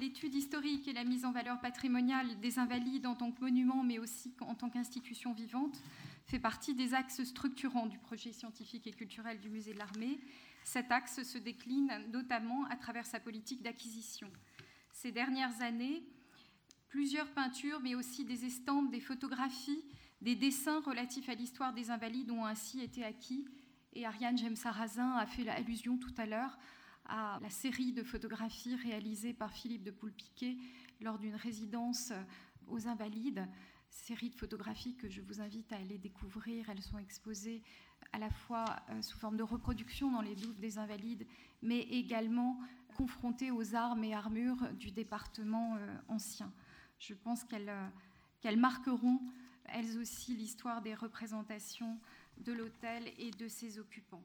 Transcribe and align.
l'étude 0.00 0.34
historique 0.34 0.88
et 0.88 0.92
la 0.92 1.04
mise 1.04 1.24
en 1.24 1.30
valeur 1.30 1.60
patrimoniale 1.60 2.40
des 2.40 2.58
invalides 2.58 3.06
en 3.06 3.14
tant 3.14 3.30
que 3.30 3.40
monument, 3.40 3.84
mais 3.84 3.98
aussi 3.98 4.34
en 4.40 4.54
tant 4.54 4.70
qu'institution 4.70 5.32
vivante, 5.34 5.80
fait 6.26 6.38
partie 6.38 6.74
des 6.74 6.94
axes 6.94 7.22
structurants 7.22 7.86
du 7.86 7.98
projet 7.98 8.32
scientifique 8.32 8.86
et 8.86 8.92
culturel 8.92 9.40
du 9.40 9.50
musée 9.50 9.74
de 9.74 9.78
l'armée. 9.78 10.18
Cet 10.64 10.90
axe 10.90 11.22
se 11.22 11.38
décline 11.38 11.92
notamment 12.10 12.64
à 12.66 12.76
travers 12.76 13.04
sa 13.04 13.20
politique 13.20 13.62
d'acquisition. 13.62 14.30
Ces 14.92 15.12
dernières 15.12 15.60
années, 15.60 16.02
plusieurs 16.88 17.30
peintures, 17.32 17.80
mais 17.80 17.94
aussi 17.94 18.24
des 18.24 18.46
estampes, 18.46 18.90
des 18.90 19.00
photographies, 19.00 19.84
des 20.22 20.34
dessins 20.34 20.80
relatifs 20.80 21.28
à 21.28 21.34
l'histoire 21.34 21.74
des 21.74 21.90
invalides 21.90 22.30
ont 22.30 22.46
ainsi 22.46 22.80
été 22.80 23.04
acquis. 23.04 23.44
Et 23.92 24.06
Ariane 24.06 24.38
James-Sarrazin 24.38 25.12
a 25.16 25.26
fait 25.26 25.48
allusion 25.48 25.98
tout 25.98 26.14
à 26.16 26.26
l'heure 26.26 26.58
à 27.10 27.40
la 27.42 27.50
série 27.50 27.92
de 27.92 28.04
photographies 28.04 28.76
réalisées 28.76 29.34
par 29.34 29.52
Philippe 29.52 29.82
de 29.82 29.90
Poulpiquet 29.90 30.56
lors 31.00 31.18
d'une 31.18 31.34
résidence 31.34 32.12
aux 32.68 32.86
Invalides. 32.86 33.48
Série 33.90 34.30
de 34.30 34.36
photographies 34.36 34.94
que 34.94 35.08
je 35.08 35.20
vous 35.20 35.40
invite 35.40 35.72
à 35.72 35.76
aller 35.76 35.98
découvrir. 35.98 36.70
Elles 36.70 36.80
sont 36.80 36.98
exposées 36.98 37.62
à 38.12 38.18
la 38.18 38.30
fois 38.30 38.64
euh, 38.90 39.02
sous 39.02 39.18
forme 39.18 39.36
de 39.36 39.42
reproduction 39.42 40.12
dans 40.12 40.20
les 40.20 40.36
douves 40.36 40.60
des 40.60 40.78
Invalides, 40.78 41.26
mais 41.62 41.80
également 41.80 42.60
confrontées 42.96 43.50
aux 43.50 43.74
armes 43.74 44.04
et 44.04 44.14
armures 44.14 44.72
du 44.74 44.92
département 44.92 45.76
euh, 45.76 45.96
ancien. 46.06 46.52
Je 47.00 47.14
pense 47.14 47.44
euh, 47.52 47.88
qu'elles 48.40 48.58
marqueront 48.58 49.20
elles 49.64 49.98
aussi 49.98 50.36
l'histoire 50.36 50.80
des 50.80 50.94
représentations 50.94 51.98
de 52.38 52.52
l'hôtel 52.52 53.12
et 53.18 53.30
de 53.32 53.48
ses 53.48 53.78
occupants. 53.78 54.24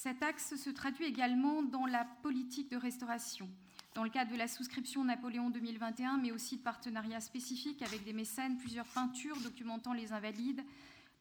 Cet 0.00 0.22
axe 0.22 0.54
se 0.54 0.70
traduit 0.70 1.06
également 1.06 1.64
dans 1.64 1.84
la 1.84 2.04
politique 2.04 2.70
de 2.70 2.76
restauration, 2.76 3.48
dans 3.96 4.04
le 4.04 4.10
cadre 4.10 4.30
de 4.30 4.36
la 4.36 4.46
souscription 4.46 5.02
Napoléon 5.02 5.50
2021, 5.50 6.18
mais 6.18 6.30
aussi 6.30 6.58
de 6.58 6.62
partenariats 6.62 7.18
spécifiques 7.18 7.82
avec 7.82 8.04
des 8.04 8.12
mécènes, 8.12 8.58
plusieurs 8.58 8.86
peintures 8.86 9.40
documentant 9.40 9.92
les 9.92 10.12
invalides, 10.12 10.62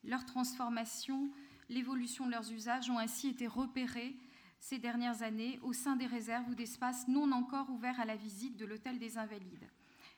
leur 0.04 0.26
transformation, 0.26 1.32
l'évolution 1.70 2.28
de 2.28 2.32
leurs 2.34 2.52
usages 2.52 2.92
ont 2.92 3.00
ainsi 3.00 3.30
été 3.30 3.48
repérées 3.48 4.16
ces 4.60 4.78
dernières 4.78 5.24
années 5.24 5.60
au 5.64 5.74
sein 5.74 5.96
des 5.96 6.06
réserves 6.06 6.48
ou 6.48 6.54
d'espaces 6.54 7.08
non 7.08 7.32
encore 7.32 7.72
ouverts 7.72 8.00
à 8.00 8.06
la 8.06 8.16
visite 8.16 8.58
de 8.58 8.66
l'Hôtel 8.68 9.00
des 9.00 9.18
Invalides. 9.18 9.68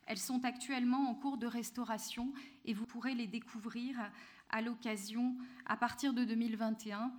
Elles 0.05 0.17
sont 0.17 0.43
actuellement 0.43 1.09
en 1.09 1.15
cours 1.15 1.37
de 1.37 1.47
restauration 1.47 2.33
et 2.65 2.73
vous 2.73 2.85
pourrez 2.85 3.15
les 3.15 3.27
découvrir 3.27 4.11
à 4.49 4.61
l'occasion 4.61 5.37
à 5.65 5.77
partir 5.77 6.13
de 6.13 6.25
2021 6.25 7.13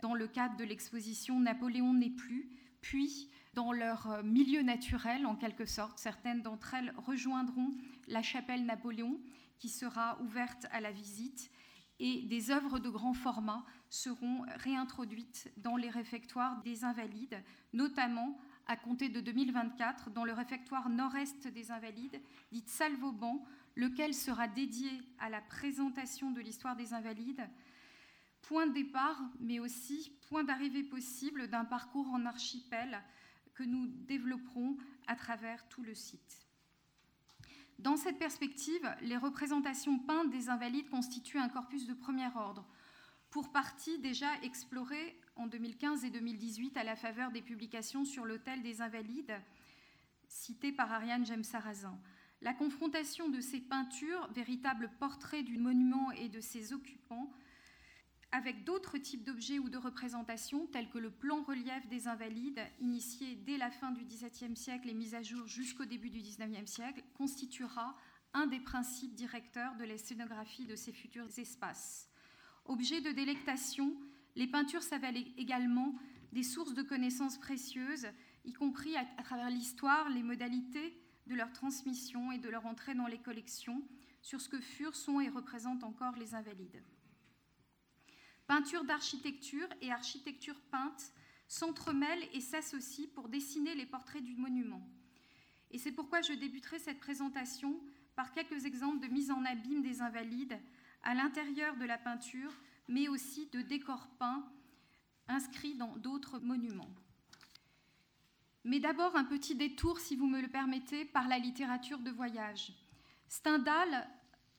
dans 0.00 0.14
le 0.14 0.26
cadre 0.26 0.56
de 0.56 0.64
l'exposition 0.64 1.40
Napoléon 1.40 1.92
n'est 1.92 2.10
plus, 2.10 2.50
puis 2.80 3.30
dans 3.54 3.72
leur 3.72 4.10
euh, 4.10 4.22
milieu 4.22 4.62
naturel 4.62 5.26
en 5.26 5.36
quelque 5.36 5.64
sorte. 5.64 5.98
Certaines 5.98 6.42
d'entre 6.42 6.74
elles 6.74 6.94
rejoindront 6.98 7.72
la 8.08 8.22
chapelle 8.22 8.66
Napoléon 8.66 9.20
qui 9.58 9.68
sera 9.68 10.20
ouverte 10.20 10.66
à 10.72 10.80
la 10.80 10.92
visite 10.92 11.50
et 12.00 12.22
des 12.22 12.50
œuvres 12.50 12.78
de 12.80 12.90
grand 12.90 13.14
format 13.14 13.64
seront 13.88 14.44
réintroduites 14.56 15.52
dans 15.58 15.76
les 15.76 15.90
réfectoires 15.90 16.60
des 16.62 16.84
Invalides, 16.84 17.42
notamment 17.72 18.36
à 18.66 18.76
compter 18.76 19.08
de 19.08 19.20
2024 19.20 20.10
dans 20.10 20.24
le 20.24 20.32
réfectoire 20.32 20.88
nord-est 20.88 21.46
des 21.48 21.70
Invalides, 21.70 22.20
dit 22.50 22.64
Salvauban, 22.66 23.44
lequel 23.76 24.14
sera 24.14 24.48
dédié 24.48 24.90
à 25.18 25.28
la 25.28 25.40
présentation 25.40 26.30
de 26.30 26.40
l'histoire 26.40 26.76
des 26.76 26.94
Invalides, 26.94 27.48
point 28.48 28.66
de 28.66 28.74
départ, 28.74 29.20
mais 29.40 29.58
aussi 29.58 30.12
point 30.28 30.44
d'arrivée 30.44 30.82
possible 30.82 31.48
d'un 31.48 31.64
parcours 31.64 32.08
en 32.08 32.26
archipel 32.26 33.02
que 33.54 33.62
nous 33.62 33.86
développerons 33.86 34.76
à 35.06 35.16
travers 35.16 35.66
tout 35.68 35.82
le 35.82 35.94
site. 35.94 36.46
Dans 37.78 37.96
cette 37.96 38.18
perspective, 38.18 38.88
les 39.02 39.16
représentations 39.16 39.98
peintes 39.98 40.30
des 40.30 40.48
invalides 40.48 40.88
constituent 40.90 41.38
un 41.38 41.48
corpus 41.48 41.86
de 41.86 41.94
premier 41.94 42.28
ordre, 42.36 42.66
pour 43.30 43.50
partie 43.50 43.98
déjà 43.98 44.32
exploré 44.42 45.18
en 45.34 45.48
2015 45.48 46.04
et 46.04 46.10
2018 46.10 46.76
à 46.76 46.84
la 46.84 46.94
faveur 46.94 47.32
des 47.32 47.42
publications 47.42 48.04
sur 48.04 48.24
l'Hôtel 48.24 48.62
des 48.62 48.80
Invalides, 48.80 49.40
citées 50.28 50.70
par 50.70 50.92
Ariane 50.92 51.26
James-Sarrazin. 51.26 51.98
La 52.42 52.54
confrontation 52.54 53.28
de 53.28 53.40
ces 53.40 53.58
peintures, 53.58 54.28
véritables 54.32 54.90
portraits 55.00 55.44
du 55.44 55.58
monument 55.58 56.12
et 56.12 56.28
de 56.28 56.40
ses 56.40 56.72
occupants, 56.72 57.32
avec 58.34 58.64
d'autres 58.64 58.98
types 58.98 59.22
d'objets 59.22 59.60
ou 59.60 59.68
de 59.68 59.78
représentations, 59.78 60.66
tels 60.66 60.88
que 60.88 60.98
le 60.98 61.12
plan 61.12 61.44
relief 61.44 61.86
des 61.88 62.08
Invalides, 62.08 62.60
initié 62.80 63.36
dès 63.36 63.56
la 63.56 63.70
fin 63.70 63.92
du 63.92 64.04
XVIIe 64.04 64.56
siècle 64.56 64.90
et 64.90 64.94
mis 64.94 65.14
à 65.14 65.22
jour 65.22 65.46
jusqu'au 65.46 65.84
début 65.84 66.10
du 66.10 66.18
XIXe 66.18 66.68
siècle, 66.68 67.04
constituera 67.16 67.96
un 68.32 68.48
des 68.48 68.58
principes 68.58 69.14
directeurs 69.14 69.76
de 69.76 69.84
la 69.84 69.96
scénographie 69.96 70.66
de 70.66 70.74
ces 70.74 70.90
futurs 70.90 71.28
espaces. 71.38 72.08
Objet 72.64 73.00
de 73.00 73.12
délectation, 73.12 73.94
les 74.34 74.48
peintures 74.48 74.82
s'avèlent 74.82 75.28
également 75.38 75.94
des 76.32 76.42
sources 76.42 76.74
de 76.74 76.82
connaissances 76.82 77.38
précieuses, 77.38 78.08
y 78.44 78.52
compris 78.52 78.96
à, 78.96 79.04
travers 79.22 79.48
l'histoire, 79.48 80.10
les 80.10 80.24
modalités 80.24 81.00
de 81.28 81.36
leur 81.36 81.52
transmission 81.52 82.32
et 82.32 82.38
de 82.38 82.48
leur 82.48 82.66
entrée 82.66 82.96
dans 82.96 83.06
les 83.06 83.22
collections, 83.22 83.80
sur 84.22 84.40
ce 84.40 84.48
que 84.48 84.60
furent, 84.60 84.96
sont 84.96 85.20
et 85.20 85.28
représentent 85.28 85.84
encore 85.84 86.16
les 86.16 86.34
Invalides. 86.34 86.82
Peinture 88.46 88.84
d'architecture 88.84 89.68
et 89.80 89.90
architecture 89.90 90.60
peinte 90.70 91.12
s'entremêlent 91.48 92.28
et 92.32 92.40
s'associent 92.40 93.08
pour 93.14 93.28
dessiner 93.28 93.74
les 93.74 93.86
portraits 93.86 94.22
du 94.22 94.36
monument. 94.36 94.86
Et 95.70 95.78
c'est 95.78 95.92
pourquoi 95.92 96.20
je 96.20 96.32
débuterai 96.34 96.78
cette 96.78 97.00
présentation 97.00 97.80
par 98.16 98.32
quelques 98.32 98.64
exemples 98.64 99.00
de 99.00 99.12
mise 99.12 99.30
en 99.30 99.44
abîme 99.44 99.82
des 99.82 100.02
invalides 100.02 100.58
à 101.02 101.14
l'intérieur 101.14 101.76
de 101.76 101.84
la 101.84 101.98
peinture, 101.98 102.52
mais 102.88 103.08
aussi 103.08 103.46
de 103.46 103.62
décors 103.62 104.08
peints 104.18 104.46
inscrits 105.28 105.74
dans 105.74 105.96
d'autres 105.96 106.38
monuments. 106.38 106.94
Mais 108.64 108.80
d'abord 108.80 109.16
un 109.16 109.24
petit 109.24 109.54
détour, 109.54 110.00
si 110.00 110.16
vous 110.16 110.26
me 110.26 110.40
le 110.40 110.48
permettez, 110.48 111.04
par 111.04 111.28
la 111.28 111.38
littérature 111.38 111.98
de 111.98 112.10
voyage. 112.10 112.72
Stendhal, 113.28 114.08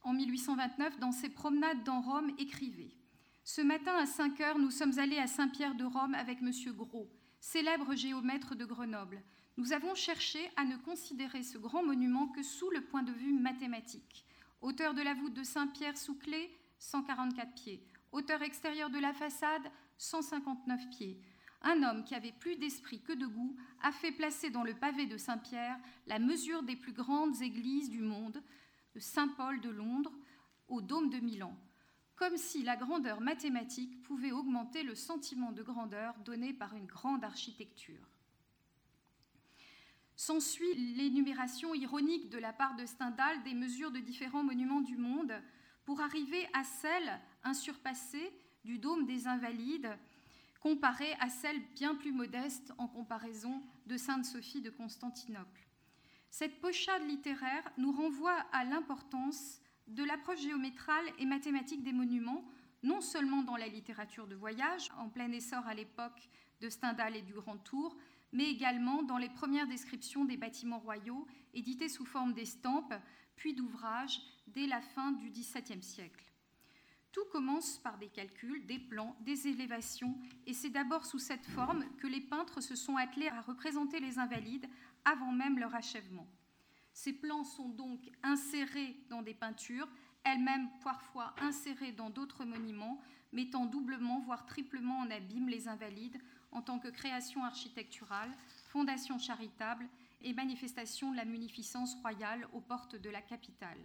en 0.04 0.14
1829, 0.14 1.00
dans 1.00 1.12
ses 1.12 1.30
promenades 1.30 1.84
dans 1.84 2.02
Rome, 2.02 2.32
écrivait 2.38 2.94
ce 3.46 3.62
matin 3.62 3.94
à 3.96 4.08
5 4.08 4.42
heures, 4.42 4.58
nous 4.58 4.72
sommes 4.72 4.98
allés 4.98 5.20
à 5.20 5.28
Saint-Pierre 5.28 5.76
de 5.76 5.86
Rome 5.86 6.16
avec 6.16 6.40
M. 6.42 6.52
Gros, 6.76 7.08
célèbre 7.40 7.94
géomètre 7.94 8.56
de 8.56 8.66
Grenoble. 8.66 9.22
Nous 9.58 9.72
avons 9.72 9.94
cherché 9.94 10.50
à 10.58 10.66
ne 10.66 10.78
considérer 10.78 11.44
ce 11.44 11.60
grand 11.60 11.84
monument 11.84 12.28
que 12.30 12.42
sous 12.42 12.72
le 12.72 12.82
point 12.82 13.04
de 13.04 13.12
vue 13.12 13.34
mathématique. 13.34 14.26
Hauteur 14.62 14.96
de 14.96 15.04
la 15.04 15.14
voûte 15.14 15.36
de 15.36 15.44
Saint-Pierre 15.44 15.96
sous 15.96 16.16
clé, 16.16 16.58
144 16.80 17.54
pieds. 17.54 17.86
Hauteur 18.12 18.42
extérieure 18.42 18.90
de 18.90 18.98
la 18.98 19.14
façade, 19.14 19.72
159 20.00 20.90
pieds. 20.90 21.22
Un 21.62 21.84
homme 21.84 22.04
qui 22.04 22.16
avait 22.16 22.32
plus 22.32 22.56
d'esprit 22.56 23.04
que 23.04 23.14
de 23.14 23.28
goût 23.28 23.56
a 23.84 23.92
fait 23.92 24.12
placer 24.12 24.50
dans 24.50 24.64
le 24.64 24.74
pavé 24.74 25.06
de 25.06 25.18
Saint-Pierre 25.18 25.78
la 26.08 26.18
mesure 26.18 26.64
des 26.64 26.76
plus 26.76 26.94
grandes 26.94 27.40
églises 27.44 27.92
du 27.92 28.02
monde, 28.02 28.42
de 28.96 29.00
Saint-Paul 29.00 29.62
de 29.62 29.70
Londres 29.70 30.14
au 30.68 30.82
Dôme 30.82 31.12
de 31.12 31.20
Milan 31.20 31.56
comme 32.16 32.38
si 32.38 32.64
la 32.64 32.76
grandeur 32.76 33.20
mathématique 33.22 34.02
pouvait 34.04 34.32
augmenter 34.32 34.84
le 34.84 34.96
sentiment 34.96 35.52
de 35.52 35.64
grandeur 35.64 36.16
donné 36.20 36.54
par 36.54 36.76
une 36.76 36.86
grande 36.86 37.24
architecture. 37.24 38.08
S'ensuit 40.16 40.96
l'énumération 40.96 41.76
ironique 41.76 42.30
de 42.30 42.38
la 42.38 42.54
part 42.54 42.76
de 42.78 42.86
Stendhal 42.86 43.44
des 43.44 43.54
mesures 43.54 43.92
de 43.92 44.00
différents 44.00 44.44
monuments 44.44 44.82
du 44.82 44.96
monde 44.96 45.34
pour 45.84 46.00
arriver 46.00 46.48
à 46.54 46.64
celle 46.64 47.20
insurpassée 47.44 48.32
du 48.64 48.80
dôme 48.80 49.06
des 49.06 49.28
Invalides, 49.28 49.98
comparée 50.62 51.14
à 51.20 51.30
celle 51.30 51.62
bien 51.76 51.96
plus 51.96 52.14
modeste 52.14 52.72
en 52.78 52.88
comparaison 52.88 53.62
de 53.86 53.98
Sainte-Sophie 53.98 54.62
de 54.62 54.70
Constantinople. 54.70 55.68
Cette 56.30 56.60
pochade 56.60 57.08
littéraire 57.08 57.70
nous 57.78 57.92
renvoie 57.92 58.38
à 58.52 58.64
l'importance 58.64 59.60
de 59.88 60.04
l'approche 60.04 60.42
géométrale 60.42 61.06
et 61.20 61.26
mathématique 61.26 61.84
des 61.84 61.94
monuments, 61.94 62.46
non 62.84 63.02
seulement 63.02 63.44
dans 63.44 63.56
la 63.56 63.68
littérature 63.68 64.28
de 64.28 64.36
voyage, 64.36 64.90
en 64.98 65.10
plein 65.10 65.32
essor 65.32 65.66
à 65.68 65.74
l'époque 65.74 66.30
de 66.62 66.70
Stendhal 66.70 67.16
et 67.16 67.22
du 67.22 67.34
Grand 67.34 67.58
Tour, 67.58 67.96
mais 68.32 68.50
également 68.50 69.04
dans 69.04 69.18
les 69.18 69.30
premières 69.30 69.68
descriptions 69.68 70.26
des 70.26 70.38
bâtiments 70.38 70.80
royaux, 70.80 71.28
édités 71.54 71.90
sous 71.90 72.06
forme 72.06 72.34
d'estampes, 72.34 72.94
puis 73.36 73.54
d'ouvrages 73.54 74.22
dès 74.48 74.68
la 74.68 74.82
fin 74.82 75.12
du 75.12 75.30
XVIIe 75.30 75.82
siècle. 75.82 76.26
Tout 77.12 77.26
commence 77.32 77.78
par 77.78 77.98
des 77.98 78.10
calculs, 78.10 78.66
des 78.66 78.80
plans, 78.80 79.16
des 79.22 79.48
élévations, 79.48 80.18
et 80.46 80.54
c'est 80.54 80.70
d'abord 80.70 81.06
sous 81.06 81.20
cette 81.20 81.46
forme 81.46 81.86
que 81.98 82.08
les 82.08 82.20
peintres 82.20 82.60
se 82.60 82.76
sont 82.76 82.98
attelés 82.98 83.30
à 83.30 83.42
représenter 83.42 84.02
les 84.02 84.20
invalides 84.20 84.68
avant 85.06 85.32
même 85.32 85.58
leur 85.58 85.74
achèvement. 85.74 86.28
Ces 86.96 87.12
plans 87.12 87.44
sont 87.44 87.68
donc 87.68 88.00
insérés 88.24 88.96
dans 89.10 89.22
des 89.22 89.34
peintures, 89.34 89.90
elles-mêmes 90.24 90.70
parfois 90.82 91.36
insérées 91.42 91.92
dans 91.92 92.10
d'autres 92.10 92.46
monuments, 92.46 93.02
mettant 93.34 93.66
doublement, 93.66 94.22
voire 94.22 94.46
triplement 94.46 95.00
en 95.00 95.12
abîme 95.12 95.50
les 95.50 95.68
invalides 95.68 96.18
en 96.54 96.62
tant 96.62 96.80
que 96.80 96.88
création 96.88 97.44
architecturale, 97.44 98.32
fondation 98.70 99.20
charitable 99.20 99.90
et 100.22 100.34
manifestation 100.34 101.12
de 101.12 101.18
la 101.18 101.26
munificence 101.26 101.96
royale 101.96 102.48
aux 102.54 102.62
portes 102.62 102.96
de 102.96 103.10
la 103.10 103.22
capitale. 103.22 103.78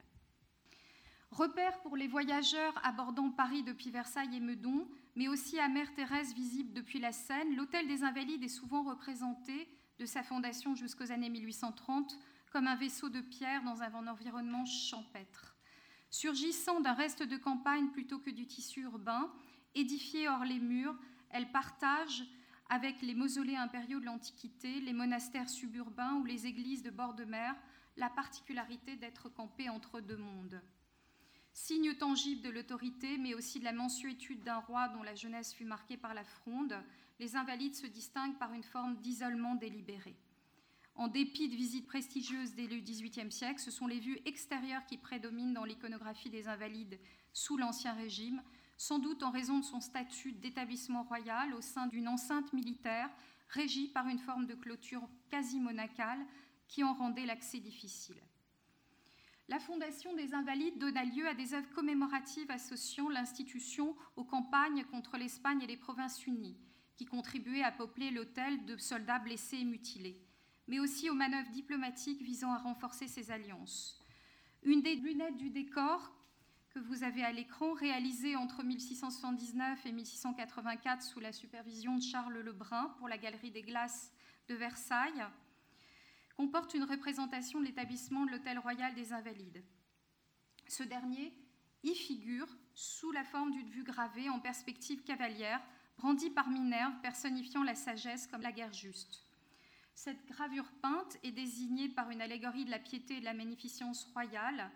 Repère 1.32 1.80
pour 1.80 1.96
les 1.96 2.06
voyageurs 2.06 2.74
abordant 2.84 3.30
Paris 3.30 3.64
depuis 3.64 3.90
Versailles 3.90 4.36
et 4.36 4.40
Meudon, 4.40 4.88
mais 5.16 5.26
aussi 5.26 5.58
à 5.58 5.68
Mère 5.68 5.92
Thérèse 5.94 6.32
visible 6.32 6.72
depuis 6.72 7.00
la 7.00 7.10
Seine, 7.10 7.56
l'Hôtel 7.56 7.88
des 7.88 8.04
Invalides 8.04 8.44
est 8.44 8.48
souvent 8.48 8.84
représenté, 8.84 9.68
de 9.98 10.06
sa 10.06 10.22
fondation 10.22 10.74
jusqu'aux 10.74 11.12
années 11.12 11.28
1830, 11.28 12.18
comme 12.50 12.66
un 12.66 12.76
vaisseau 12.76 13.08
de 13.08 13.20
pierre 13.20 13.62
dans 13.62 13.82
un 13.82 14.06
environnement 14.06 14.64
champêtre. 14.64 15.56
Surgissant 16.10 16.80
d'un 16.80 16.92
reste 16.92 17.22
de 17.22 17.36
campagne 17.36 17.90
plutôt 17.90 18.18
que 18.18 18.30
du 18.30 18.46
tissu 18.46 18.82
urbain, 18.82 19.32
édifié 19.74 20.28
hors 20.28 20.44
les 20.44 20.58
murs, 20.58 20.96
elle 21.30 21.50
partage 21.52 22.24
avec 22.68 23.00
les 23.02 23.14
mausolées 23.14 23.56
impériaux 23.56 24.00
de 24.00 24.06
l'Antiquité, 24.06 24.80
les 24.80 24.92
monastères 24.92 25.48
suburbains 25.48 26.14
ou 26.14 26.24
les 26.24 26.46
églises 26.46 26.82
de 26.82 26.90
bord 26.90 27.14
de 27.14 27.24
mer 27.24 27.54
la 27.96 28.08
particularité 28.08 28.96
d'être 28.96 29.28
campée 29.28 29.68
entre 29.68 30.00
deux 30.00 30.16
mondes. 30.16 30.60
Signe 31.52 31.94
tangible 31.94 32.42
de 32.42 32.50
l'autorité, 32.50 33.18
mais 33.18 33.34
aussi 33.34 33.58
de 33.58 33.64
la 33.64 33.72
mensuétude 33.72 34.42
d'un 34.42 34.58
roi 34.58 34.88
dont 34.88 35.02
la 35.02 35.14
jeunesse 35.14 35.52
fut 35.52 35.64
marquée 35.64 35.96
par 35.96 36.14
la 36.14 36.24
fronde, 36.24 36.76
les 37.18 37.36
invalides 37.36 37.74
se 37.74 37.86
distinguent 37.86 38.38
par 38.38 38.54
une 38.54 38.62
forme 38.62 38.96
d'isolement 38.96 39.56
délibéré. 39.56 40.16
En 40.94 41.08
dépit 41.08 41.48
de 41.48 41.56
visites 41.56 41.86
prestigieuses 41.86 42.54
dès 42.54 42.66
le 42.66 42.78
XVIIIe 42.78 43.32
siècle, 43.32 43.60
ce 43.60 43.70
sont 43.70 43.86
les 43.86 44.00
vues 44.00 44.18
extérieures 44.26 44.84
qui 44.86 44.98
prédominent 44.98 45.54
dans 45.54 45.64
l'iconographie 45.64 46.30
des 46.30 46.48
invalides 46.48 46.98
sous 47.32 47.56
l'Ancien 47.56 47.94
Régime, 47.94 48.42
sans 48.76 48.98
doute 48.98 49.22
en 49.22 49.30
raison 49.30 49.58
de 49.58 49.64
son 49.64 49.80
statut 49.80 50.32
d'établissement 50.32 51.04
royal 51.04 51.54
au 51.54 51.60
sein 51.60 51.86
d'une 51.86 52.08
enceinte 52.08 52.52
militaire 52.52 53.10
régie 53.48 53.88
par 53.88 54.08
une 54.08 54.18
forme 54.18 54.46
de 54.46 54.54
clôture 54.54 55.08
quasi 55.30 55.60
monacale 55.60 56.24
qui 56.68 56.84
en 56.84 56.94
rendait 56.94 57.26
l'accès 57.26 57.58
difficile. 57.58 58.22
La 59.48 59.58
Fondation 59.58 60.14
des 60.14 60.32
Invalides 60.32 60.78
donna 60.78 61.04
lieu 61.04 61.26
à 61.26 61.34
des 61.34 61.54
œuvres 61.54 61.70
commémoratives 61.70 62.50
associant 62.50 63.08
l'institution 63.08 63.96
aux 64.14 64.24
campagnes 64.24 64.84
contre 64.84 65.16
l'Espagne 65.16 65.62
et 65.62 65.66
les 65.66 65.76
provinces 65.76 66.24
unies, 66.24 66.56
qui 66.94 67.04
contribuaient 67.04 67.64
à 67.64 67.72
peupler 67.72 68.12
l'hôtel 68.12 68.64
de 68.64 68.76
soldats 68.76 69.18
blessés 69.18 69.58
et 69.58 69.64
mutilés, 69.64 70.22
mais 70.70 70.78
aussi 70.78 71.10
aux 71.10 71.14
manœuvres 71.14 71.50
diplomatiques 71.50 72.22
visant 72.22 72.52
à 72.52 72.58
renforcer 72.58 73.08
ces 73.08 73.32
alliances. 73.32 74.00
Une 74.62 74.82
des 74.82 74.94
lunettes 74.94 75.36
du 75.36 75.50
décor 75.50 76.14
que 76.70 76.78
vous 76.78 77.02
avez 77.02 77.24
à 77.24 77.32
l'écran, 77.32 77.72
réalisée 77.72 78.36
entre 78.36 78.62
1679 78.62 79.84
et 79.84 79.90
1684 79.90 81.02
sous 81.02 81.18
la 81.18 81.32
supervision 81.32 81.96
de 81.96 82.02
Charles 82.02 82.38
Lebrun 82.38 82.94
pour 82.98 83.08
la 83.08 83.18
Galerie 83.18 83.50
des 83.50 83.62
Glaces 83.62 84.12
de 84.48 84.54
Versailles, 84.54 85.26
comporte 86.36 86.72
une 86.74 86.84
représentation 86.84 87.58
de 87.58 87.64
l'établissement 87.64 88.24
de 88.24 88.30
l'Hôtel 88.30 88.60
Royal 88.60 88.94
des 88.94 89.12
Invalides. 89.12 89.64
Ce 90.68 90.84
dernier 90.84 91.34
y 91.82 91.96
figure 91.96 92.46
sous 92.74 93.10
la 93.10 93.24
forme 93.24 93.50
d'une 93.50 93.70
vue 93.70 93.82
gravée 93.82 94.28
en 94.28 94.38
perspective 94.38 95.02
cavalière, 95.02 95.60
brandie 95.98 96.30
par 96.30 96.48
Minerve, 96.48 96.94
personnifiant 97.02 97.64
la 97.64 97.74
sagesse 97.74 98.28
comme 98.28 98.42
la 98.42 98.52
guerre 98.52 98.72
juste. 98.72 99.24
Cette 99.94 100.26
gravure 100.26 100.70
peinte 100.82 101.18
est 101.22 101.32
désignée 101.32 101.88
par 101.88 102.10
une 102.10 102.22
allégorie 102.22 102.64
de 102.64 102.70
la 102.70 102.78
piété 102.78 103.16
et 103.16 103.20
de 103.20 103.24
la 103.24 103.34
magnificence 103.34 104.04
royale, 104.12 104.70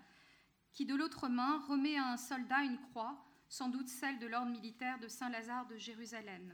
qui 0.73 0.85
de 0.85 0.95
l'autre 0.95 1.29
main 1.29 1.61
remet 1.69 1.97
à 1.97 2.13
un 2.13 2.17
soldat 2.17 2.63
une 2.63 2.81
croix, 2.81 3.25
sans 3.49 3.69
doute 3.69 3.89
celle 3.89 4.19
de 4.19 4.27
l'ordre 4.27 4.51
militaire 4.51 4.99
de 4.99 5.09
Saint-Lazare 5.09 5.67
de 5.67 5.77
Jérusalem. 5.77 6.53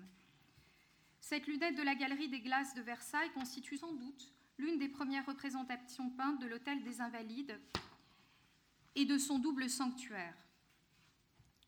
Cette 1.21 1.47
lunette 1.47 1.77
de 1.77 1.83
la 1.83 1.95
galerie 1.95 2.29
des 2.29 2.41
glaces 2.41 2.75
de 2.75 2.83
Versailles 2.83 3.33
constitue 3.33 3.79
sans 3.79 3.93
doute 3.93 4.33
l'une 4.59 4.79
des 4.79 4.89
premières 4.89 5.27
représentations 5.27 6.11
peintes 6.11 6.41
de 6.41 6.47
l'Hôtel 6.47 6.83
des 6.83 7.01
Invalides 7.01 7.61
et 8.95 9.05
de 9.05 9.19
son 9.19 9.39
double 9.39 9.71
sanctuaire, 9.71 10.37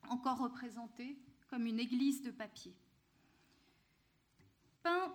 encore 0.08 0.38
représenté 0.38 1.18
comme 1.48 1.66
une 1.66 1.80
église 1.80 2.22
de 2.22 2.30
papier. 2.30 2.74
Peint 4.82 5.14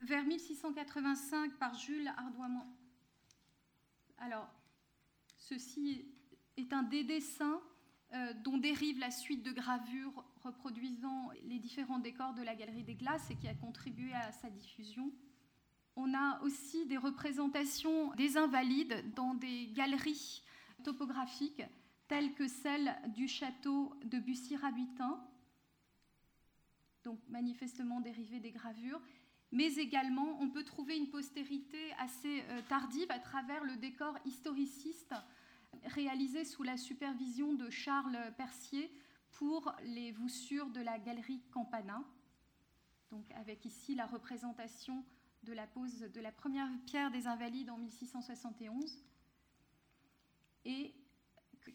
vers 0.00 0.24
1685 0.24 1.54
par 1.54 1.74
Jules 1.74 2.08
Ardoimont. 2.16 2.66
Alors, 4.18 4.48
ceci 5.36 6.06
est 6.56 6.72
un 6.72 6.82
des 6.82 7.04
dessins 7.04 7.60
euh, 8.14 8.32
dont 8.44 8.56
dérive 8.56 8.98
la 8.98 9.10
suite 9.10 9.42
de 9.42 9.52
gravures 9.52 10.24
reproduisant 10.42 11.30
les 11.44 11.58
différents 11.58 11.98
décors 11.98 12.34
de 12.34 12.42
la 12.42 12.54
Galerie 12.54 12.84
des 12.84 12.94
Glaces 12.94 13.30
et 13.30 13.36
qui 13.36 13.48
a 13.48 13.54
contribué 13.54 14.12
à 14.14 14.32
sa 14.32 14.48
diffusion. 14.48 15.10
On 15.96 16.14
a 16.14 16.40
aussi 16.42 16.86
des 16.86 16.98
représentations 16.98 18.14
des 18.14 18.36
invalides 18.36 19.12
dans 19.14 19.34
des 19.34 19.68
galeries 19.68 20.42
topographiques 20.84 21.62
telles 22.06 22.34
que 22.34 22.46
celle 22.46 22.96
du 23.08 23.26
château 23.26 23.92
de 24.04 24.18
Bussy-Rabutin, 24.18 25.20
donc 27.02 27.18
manifestement 27.28 28.00
dérivée 28.00 28.40
des 28.40 28.52
gravures, 28.52 29.00
mais 29.56 29.74
également 29.76 30.38
on 30.42 30.50
peut 30.50 30.64
trouver 30.64 30.98
une 30.98 31.08
postérité 31.08 31.90
assez 31.98 32.42
euh, 32.42 32.60
tardive 32.68 33.10
à 33.10 33.18
travers 33.18 33.64
le 33.64 33.76
décor 33.76 34.14
historiciste 34.26 35.14
réalisé 35.86 36.44
sous 36.44 36.62
la 36.62 36.76
supervision 36.76 37.54
de 37.54 37.70
Charles 37.70 38.18
Percier 38.36 38.92
pour 39.32 39.74
les 39.82 40.12
voussures 40.12 40.68
de 40.68 40.82
la 40.82 40.98
galerie 40.98 41.40
Campana, 41.50 42.04
donc 43.10 43.24
avec 43.32 43.64
ici 43.64 43.94
la 43.94 44.04
représentation 44.04 45.02
de 45.42 45.54
la 45.54 45.66
pose 45.66 46.00
de 46.00 46.20
la 46.20 46.32
première 46.32 46.68
pierre 46.84 47.10
des 47.10 47.26
Invalides 47.26 47.70
en 47.70 47.78
1671, 47.78 49.02
et 50.66 50.94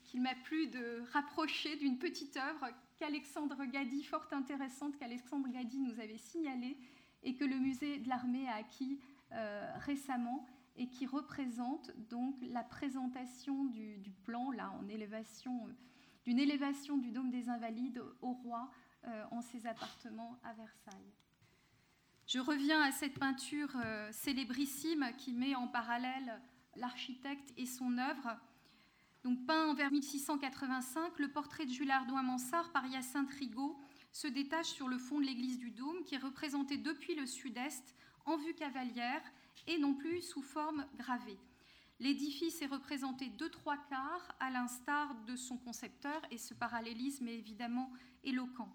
qu'il 0.04 0.22
m'a 0.22 0.36
plu 0.36 0.68
de 0.68 1.04
rapprocher 1.14 1.78
d'une 1.78 1.98
petite 1.98 2.38
œuvre 2.38 2.68
qu'Alexandre 2.98 3.66
Gadi, 3.66 4.04
fort 4.04 4.28
intéressante, 4.32 4.98
qu'Alexandre 4.98 5.50
Gadi 5.50 5.80
nous 5.80 6.00
avait 6.00 6.18
signalée 6.18 6.78
et 7.24 7.36
que 7.36 7.44
le 7.44 7.58
musée 7.58 8.00
de 8.00 8.10
l'armée 8.10 8.48
a 8.48 8.56
acquis 8.56 9.00
euh, 9.34 9.72
récemment 9.78 10.46
et 10.76 10.88
qui 10.88 11.06
représente 11.06 11.92
donc 12.10 12.36
la 12.42 12.64
présentation 12.64 13.66
du, 13.66 13.98
plan 14.24 14.52
là 14.52 14.72
en 14.80 14.88
élévation 14.88 15.68
euh, 15.68 15.72
d'une 16.26 16.40
élévation 16.40 16.98
du 16.98 17.12
dôme 17.12 17.32
des 17.32 17.50
Invalides 17.50 18.02
au 18.22 18.34
roi 18.34 18.70
euh, 19.06 19.24
en 19.32 19.42
ses 19.42 19.66
appartements 19.66 20.38
à 20.44 20.54
Versailles. 20.54 21.14
Je 22.28 22.40
reviens 22.40 22.82
à 22.82 22.92
cette 22.92 23.18
peinture 23.18 23.76
célébrissime 24.12 25.12
qui 25.18 25.34
met 25.34 25.56
en 25.56 25.68
parallèle 25.68 26.40
l'architecte 26.76 27.52
et 27.58 27.66
son 27.66 27.98
œuvre. 27.98 28.38
Donc, 29.24 29.46
peint 29.46 29.74
vers 29.74 29.92
1685, 29.92 31.20
le 31.20 31.28
portrait 31.30 31.66
de 31.66 31.72
Jules 31.72 31.92
Ardouin-Mansart 31.92 32.72
par 32.72 32.86
Hyacinthe 32.86 33.30
Rigaud 33.32 33.78
se 34.12 34.28
détache 34.28 34.68
sur 34.68 34.88
le 34.88 34.98
fond 34.98 35.20
de 35.20 35.26
l'église 35.26 35.58
du 35.58 35.72
Dôme, 35.72 36.04
qui 36.04 36.16
est 36.16 36.20
représentée 36.20 36.78
depuis 36.78 37.16
le 37.16 37.26
sud-est 37.26 37.96
en 38.26 38.38
vue 38.38 38.54
cavalière 38.54 39.22
et 39.68 39.78
non 39.78 39.94
plus 39.94 40.22
sous 40.22 40.42
forme 40.42 40.86
gravée. 40.98 41.38
L'édifice 42.00 42.62
est 42.62 42.68
représenté 42.68 43.30
de 43.30 43.48
trois 43.48 43.78
quarts, 43.78 44.36
à 44.40 44.50
l'instar 44.50 45.14
de 45.26 45.36
son 45.36 45.58
concepteur, 45.58 46.20
et 46.32 46.38
ce 46.38 46.54
parallélisme 46.54 47.28
est 47.28 47.38
évidemment 47.38 47.92
éloquent. 48.24 48.74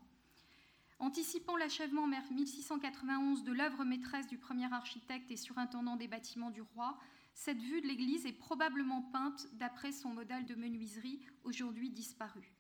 Anticipant 0.99 1.57
l'achèvement 1.57 2.07
1691 2.07 3.43
de 3.45 3.53
l'œuvre 3.53 3.85
maîtresse 3.85 4.29
du 4.29 4.39
premier 4.39 4.73
architecte 4.73 5.31
et 5.31 5.37
surintendant 5.37 5.97
des 5.97 6.09
bâtiments 6.09 6.51
du 6.51 6.63
roi, 6.63 6.99
cette 7.35 7.61
vue 7.61 7.83
de 7.83 7.87
l'église 7.87 8.25
est 8.25 8.33
probablement 8.33 9.03
peinte 9.03 9.49
d'après 9.55 9.93
son 9.93 10.09
modèle 10.11 10.47
de 10.47 10.55
menuiserie, 10.55 11.21
aujourd'hui 11.45 11.91
disparu. 11.91 12.56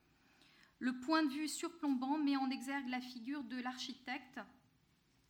Le 0.78 0.98
point 1.00 1.22
de 1.22 1.32
vue 1.32 1.48
surplombant 1.48 2.18
met 2.18 2.36
en 2.36 2.50
exergue 2.50 2.88
la 2.88 3.00
figure 3.00 3.44
de 3.44 3.60
l'architecte, 3.60 4.40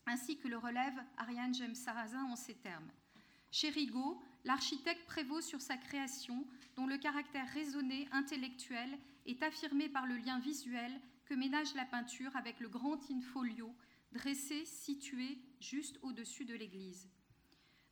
ainsi 0.06 0.38
que 0.38 0.48
le 0.48 0.58
relève 0.58 0.98
Ariane 1.16 1.54
James 1.54 1.74
Sarrazin 1.74 2.24
en 2.24 2.36
ces 2.36 2.54
termes. 2.54 2.90
Chez 3.50 3.70
Rigaud, 3.70 4.20
l'architecte 4.44 5.06
prévaut 5.06 5.40
sur 5.40 5.60
sa 5.60 5.76
création, 5.76 6.46
dont 6.76 6.86
le 6.86 6.98
caractère 6.98 7.48
raisonné, 7.48 8.08
intellectuel, 8.12 8.98
est 9.24 9.42
affirmé 9.42 9.88
par 9.88 10.06
le 10.06 10.16
lien 10.16 10.38
visuel 10.40 11.00
que 11.24 11.34
ménage 11.34 11.74
la 11.74 11.84
peinture 11.84 12.34
avec 12.36 12.60
le 12.60 12.68
grand 12.68 12.98
in-folio 13.10 13.74
dressé, 14.12 14.64
situé 14.64 15.38
juste 15.60 15.98
au-dessus 16.02 16.44
de 16.44 16.54
l'église. 16.54 17.08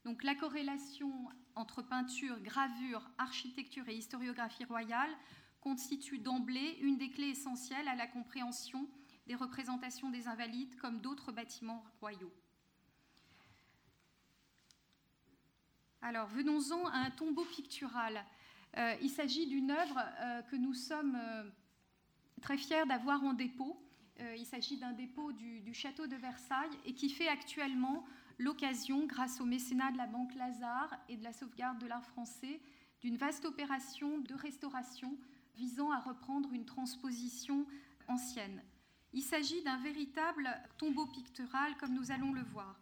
Donc 0.05 0.23
la 0.23 0.35
corrélation 0.35 1.29
entre 1.55 1.83
peinture, 1.83 2.41
gravure, 2.41 3.09
architecture 3.19 3.89
et 3.89 3.97
historiographie 3.97 4.65
royale 4.65 5.11
constitue 5.65 6.19
d'emblée 6.19 6.79
une 6.83 6.99
des 6.99 7.11
clés 7.11 7.31
essentielles 7.31 7.89
à 7.89 7.97
la 7.97 8.07
compréhension 8.07 8.87
des 9.27 9.35
représentations 9.35 10.11
des 10.11 10.29
invalides 10.29 10.77
comme 10.77 11.01
d'autres 11.01 11.33
bâtiments 11.33 11.83
royaux. 12.01 12.33
Alors 16.03 16.29
venons-en 16.29 16.87
à 16.89 16.99
un 16.99 17.11
tombeau 17.11 17.47
pictural. 17.47 18.23
Euh, 18.77 18.95
il 19.01 19.09
s'agit 19.09 19.47
d'une 19.47 19.71
œuvre 19.71 19.99
euh, 20.21 20.43
que 20.43 20.57
nous 20.57 20.75
sommes 20.75 21.17
euh, 21.17 21.45
très 22.43 22.59
fiers 22.59 22.85
d'avoir 22.87 23.25
en 23.25 23.33
dépôt. 23.33 23.81
il 24.37 24.45
s'agit 24.45 24.77
d'un 24.77 24.93
dépôt 24.93 25.33
du, 25.33 25.73
château 25.73 26.07
de 26.07 26.17
Versailles 26.17 26.79
et 26.85 26.95
qui 26.95 27.09
fait 27.09 27.29
actuellement 27.29 28.05
l'occasion, 28.39 29.07
grâce 29.07 29.41
au 29.41 29.47
mécénat 29.47 29.93
de 29.93 29.97
la 29.97 30.07
Banque 30.07 30.35
Lazare 30.35 30.95
et 31.09 31.17
de 31.17 31.25
la 31.25 31.33
sauvegarde 31.33 31.79
de 31.79 31.87
l'art 31.87 32.05
français, 32.05 32.61
d'une 33.01 33.17
vaste 33.17 33.45
opération 33.45 34.19
de 34.19 34.35
restauration 34.35 35.17
visant 35.57 35.91
à 35.91 36.01
reprendre 36.01 36.53
une 36.53 36.65
transposition 36.65 37.67
ancienne. 38.09 38.63
Il 39.13 39.23
s'agit 39.23 39.63
d'un 39.63 39.79
véritable 39.79 40.51
tombeau 40.79 41.07
pictural, 41.07 41.77
comme 41.77 41.95
nous 41.95 42.11
allons 42.11 42.33
le 42.33 42.43
voir. 42.43 42.81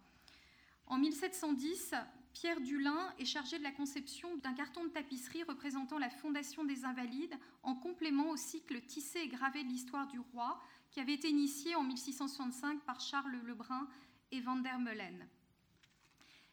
En 0.87 0.99
1710, 0.99 1.95
Pierre 2.33 2.61
Dulin 2.61 3.15
est 3.19 3.27
chargé 3.27 3.59
de 3.59 3.63
la 3.63 3.71
conception 3.71 4.37
d'un 4.39 4.55
carton 4.55 4.85
de 4.85 4.89
tapisserie 4.89 5.43
représentant 5.43 5.99
la 5.99 6.09
fondation 6.09 6.65
des 6.65 6.85
Invalides, 6.85 7.39
en 7.63 7.75
complément 7.75 8.31
au 8.31 8.37
cycle 8.37 8.81
tissé 8.83 9.21
et 9.21 9.29
gravé 9.29 9.63
de 9.63 9.69
l'histoire 9.69 10.07
du 10.07 10.19
roi, 10.19 10.61
qui 10.91 11.01
avait 11.01 11.15
été 11.15 11.29
initié 11.29 11.75
en 11.75 11.83
1665 11.83 12.81
par 12.81 13.01
Charles 13.01 13.41
Lebrun 13.45 13.87
et 14.31 14.41
Van 14.41 14.57
der 14.57 14.79
Meulen. 14.79 15.29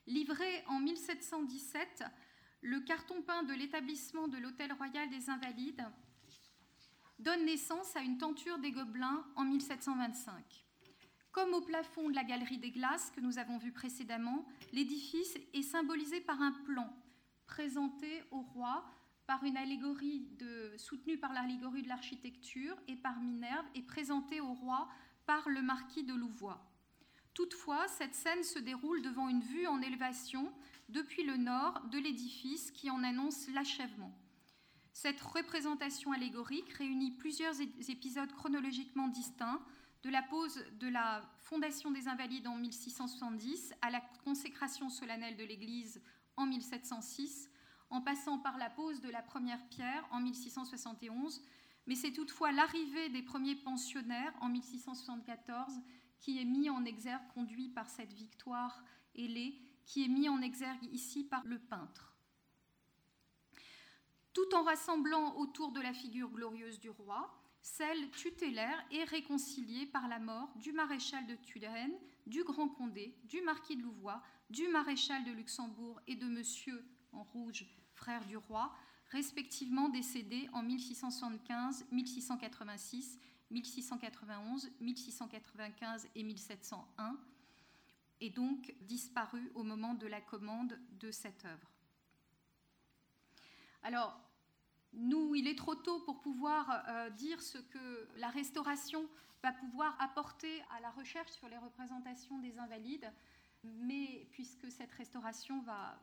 Livré 0.08 0.64
en 0.68 0.80
1717, 0.80 2.04
le 2.62 2.82
carton 2.82 3.22
peint 3.22 3.44
de 3.44 3.54
l'établissement 3.54 4.28
de 4.28 4.38
l'Hôtel 4.38 4.74
Royal 4.74 5.10
des 5.10 5.30
Invalides 5.30 5.86
donne 7.20 7.46
naissance 7.46 7.96
à 7.96 8.02
une 8.02 8.18
tenture 8.18 8.58
des 8.60 8.72
Gobelins 8.72 9.26
en 9.36 9.46
1725. 9.46 10.66
Comme 11.32 11.54
au 11.54 11.62
plafond 11.62 12.10
de 12.10 12.16
la 12.16 12.24
galerie 12.24 12.58
des 12.58 12.72
glaces 12.72 13.12
que 13.12 13.22
nous 13.22 13.38
avons 13.38 13.58
vu 13.58 13.72
précédemment, 13.72 14.46
l'édifice 14.74 15.38
est 15.54 15.62
symbolisé 15.62 16.22
par 16.22 16.42
un 16.42 16.52
plan 16.66 16.92
présenté 17.46 18.24
au 18.32 18.42
roi 18.42 18.86
par 19.28 19.44
une 19.44 19.58
allégorie 19.58 20.28
de, 20.40 20.74
soutenue 20.78 21.20
par 21.20 21.34
l'allégorie 21.34 21.84
de 21.84 21.88
l'architecture 21.88 22.76
et 22.88 22.96
par 22.96 23.20
Minerve 23.20 23.66
et 23.76 23.84
présenté 23.84 24.42
au 24.42 24.54
roi 24.54 24.90
par 25.28 25.48
le 25.50 25.62
marquis 25.62 26.04
de 26.04 26.16
Louvois. 26.16 26.66
Toutefois, 27.36 27.88
cette 27.88 28.16
scène 28.16 28.44
se 28.44 28.58
déroule 28.58 29.04
devant 29.04 29.30
une 29.30 29.42
vue 29.42 29.68
en 29.68 29.82
élévation 29.82 30.52
depuis 30.90 31.24
le 31.24 31.38
nord 31.38 31.80
de 31.92 32.00
l'édifice 32.00 32.72
qui 32.72 32.90
en 32.90 33.04
annonce 33.04 33.48
l'achèvement. 33.50 34.18
Cette 34.94 35.22
représentation 35.22 36.12
allégorique 36.12 36.72
réunit 36.74 37.12
plusieurs 37.12 37.60
épisodes 37.62 38.32
chronologiquement 38.34 39.08
distincts, 39.08 39.62
de 40.04 40.10
la 40.10 40.22
pose 40.22 40.64
de 40.80 40.88
la 40.88 41.22
fondation 41.40 41.92
des 41.92 42.08
Invalides 42.08 42.48
en 42.48 42.56
1670 42.56 43.74
à 43.82 43.90
la 43.90 44.02
consécration 44.24 44.90
solennelle 44.90 45.36
de 45.36 45.44
l'Église 45.44 46.02
en 46.38 46.46
1706, 46.46 47.50
en 47.90 48.02
passant 48.02 48.40
par 48.40 48.58
la 48.58 48.70
pose 48.70 49.02
de 49.02 49.10
la 49.10 49.22
première 49.22 49.66
pierre 49.68 50.08
en 50.12 50.22
1671, 50.22 51.42
mais 51.86 51.96
c'est 51.96 52.14
toutefois 52.14 52.52
l'arrivée 52.52 53.10
des 53.10 53.24
premiers 53.24 53.56
pensionnaires 53.56 54.34
en 54.42 54.48
1674 54.48 55.74
qui 56.20 56.40
est 56.40 56.46
mis 56.46 56.70
en 56.70 56.86
exergue, 56.86 57.28
conduit 57.34 57.70
par 57.70 57.90
cette 57.90 58.14
victoire 58.14 58.84
ailée, 59.16 59.60
qui 59.86 60.04
est 60.04 60.10
mis 60.10 60.30
en 60.30 60.42
exergue 60.42 60.84
ici 60.92 61.24
par 61.24 61.44
le 61.46 61.60
peintre. 61.60 62.09
Tout 64.34 64.54
en 64.54 64.64
rassemblant 64.64 65.36
autour 65.38 65.72
de 65.72 65.82
la 65.82 65.94
figure 65.94 66.30
glorieuse 66.30 66.80
du 66.80 66.90
roi, 66.90 67.34
celle 67.62 68.10
tutélaire 68.12 68.86
est 68.92 69.04
réconciliée 69.04 69.86
par 69.86 70.08
la 70.08 70.20
mort 70.20 70.50
du 70.58 70.72
maréchal 70.72 71.26
de 71.28 71.36
Turenne, 71.36 71.94
du 72.26 72.44
Grand 72.44 72.70
Condé, 72.70 73.16
du 73.26 73.42
marquis 73.42 73.76
de 73.76 73.84
Louvois, 73.84 74.22
du 74.50 74.68
maréchal 74.68 75.24
de 75.26 75.32
Luxembourg 75.32 76.00
et 76.08 76.16
de 76.16 76.26
monsieur 76.26 76.86
en 77.12 77.24
rouge, 77.24 77.66
frère 77.96 78.26
du 78.26 78.38
roi, 78.38 78.74
respectivement 79.10 79.90
décédés 79.90 80.48
en 80.54 80.64
1675, 80.64 81.86
1686, 81.92 83.20
1691, 83.52 84.72
1695 84.80 86.08
et 86.16 86.24
1701, 86.24 87.18
et 88.22 88.30
donc 88.30 88.76
disparus 88.82 89.50
au 89.56 89.64
moment 89.64 89.96
de 89.96 90.08
la 90.08 90.22
commande 90.22 90.80
de 91.00 91.12
cette 91.12 91.46
œuvre. 91.46 91.79
Alors, 93.84 94.20
nous, 94.94 95.36
il 95.36 95.48
est 95.48 95.58
trop 95.58 95.76
tôt 95.76 96.00
pour 96.02 96.20
pouvoir 96.20 96.84
euh, 96.88 97.10
dire 97.12 97.42
ce 97.42 97.58
que 97.58 98.08
la 98.18 98.30
restauration 98.30 99.08
va 99.44 99.52
pouvoir 99.54 99.96
apporter 100.02 100.62
à 100.76 100.82
la 100.82 100.90
recherche 100.92 101.32
sur 101.32 101.48
les 101.48 101.58
représentations 101.58 102.40
des 102.40 102.58
invalides, 102.58 103.12
mais 103.64 104.28
puisque 104.32 104.72
cette 104.72 104.92
restauration 104.94 105.62
va 105.62 106.02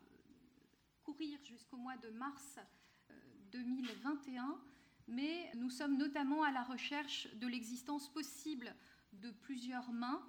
courir 1.02 1.38
jusqu'au 1.45 1.76
mois 1.76 1.97
de 1.97 2.11
mars 2.11 2.59
2021, 3.52 4.45
euh, 4.45 4.54
mais 5.09 5.50
nous 5.54 5.71
sommes 5.71 5.97
notamment 5.97 6.42
à 6.42 6.50
la 6.50 6.62
recherche 6.62 7.28
de 7.35 7.47
l'existence 7.47 8.09
possible 8.09 8.75
de 9.12 9.30
plusieurs 9.30 9.90
mains. 9.92 10.23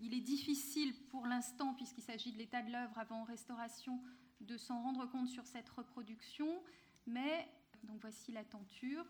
Il 0.00 0.14
est 0.14 0.20
difficile 0.20 0.94
pour 1.10 1.26
l'instant, 1.26 1.74
puisqu'il 1.74 2.02
s'agit 2.02 2.32
de 2.32 2.38
l'état 2.38 2.62
de 2.62 2.70
l'œuvre 2.70 2.98
avant 2.98 3.24
restauration, 3.24 4.00
de 4.40 4.56
s'en 4.56 4.82
rendre 4.82 5.06
compte 5.06 5.28
sur 5.28 5.46
cette 5.46 5.68
reproduction, 5.70 6.62
mais 7.06 7.48
donc 7.82 8.00
voici 8.00 8.32
la 8.32 8.44
tenture, 8.44 9.04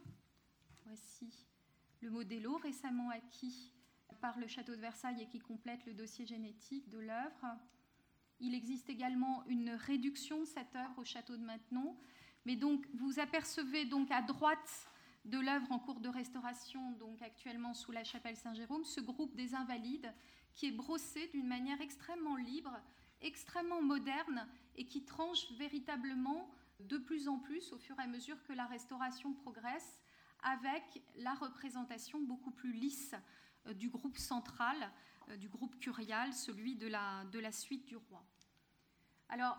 voici 0.85 1.47
le 2.01 2.11
modello 2.11 2.57
récemment 2.59 3.11
acquis 3.11 3.73
par 4.21 4.39
le 4.39 4.47
château 4.47 4.75
de 4.75 4.81
Versailles 4.81 5.23
et 5.23 5.27
qui 5.27 5.39
complète 5.39 5.85
le 5.87 5.95
dossier 5.95 6.27
génétique 6.27 6.89
de 6.89 6.99
l'œuvre. 6.99 7.59
Il 8.39 8.55
existe 8.55 8.89
également 8.89 9.45
une 9.47 9.71
réduction 9.71 10.41
de 10.41 10.45
cette 10.47 10.75
œuvre 10.77 10.99
au 10.99 11.05
château 11.05 11.37
de 11.37 11.43
Maintenon, 11.43 11.97
mais 12.45 12.57
donc 12.57 12.87
vous 12.95 13.19
apercevez 13.19 13.85
donc 13.85 14.11
à 14.11 14.23
droite 14.23 14.89
de 15.27 15.39
l'œuvre 15.39 15.71
en 15.73 15.79
cours 15.79 16.01
de 16.01 16.09
restauration, 16.09 16.93
donc 16.93 17.21
actuellement 17.23 17.75
sous 17.75 17.93
la 17.93 18.05
chapelle 18.05 18.37
Saint-Jérôme, 18.37 18.85
ce 18.85 19.01
groupe 19.01 19.35
des 19.37 19.55
Invalides 19.55 20.13
qui 20.55 20.67
est 20.67 20.73
brossé 20.73 21.29
d'une 21.29 21.47
manière 21.47 21.81
extrêmement 21.81 22.37
libre, 22.37 22.75
extrêmement 23.21 23.83
moderne 23.83 24.47
et 24.77 24.87
qui 24.87 25.05
tranche 25.05 25.51
véritablement 25.53 26.51
de 26.89 26.99
plus 26.99 27.29
en 27.29 27.39
plus 27.39 27.73
au 27.73 27.79
fur 27.79 27.99
et 27.99 28.03
à 28.03 28.07
mesure 28.07 28.43
que 28.45 28.53
la 28.53 28.67
restauration 28.67 29.33
progresse 29.33 30.01
avec 30.43 31.03
la 31.17 31.35
représentation 31.35 32.21
beaucoup 32.21 32.51
plus 32.51 32.73
lisse 32.73 33.15
euh, 33.67 33.75
du 33.75 33.89
groupe 33.89 34.17
central, 34.17 34.91
euh, 35.29 35.37
du 35.37 35.49
groupe 35.49 35.79
curial, 35.79 36.33
celui 36.33 36.77
de 36.77 36.87
la, 36.87 37.25
de 37.33 37.39
la 37.39 37.53
suite 37.53 37.87
du 37.87 37.97
roi. 37.97 38.25
Alors, 39.29 39.59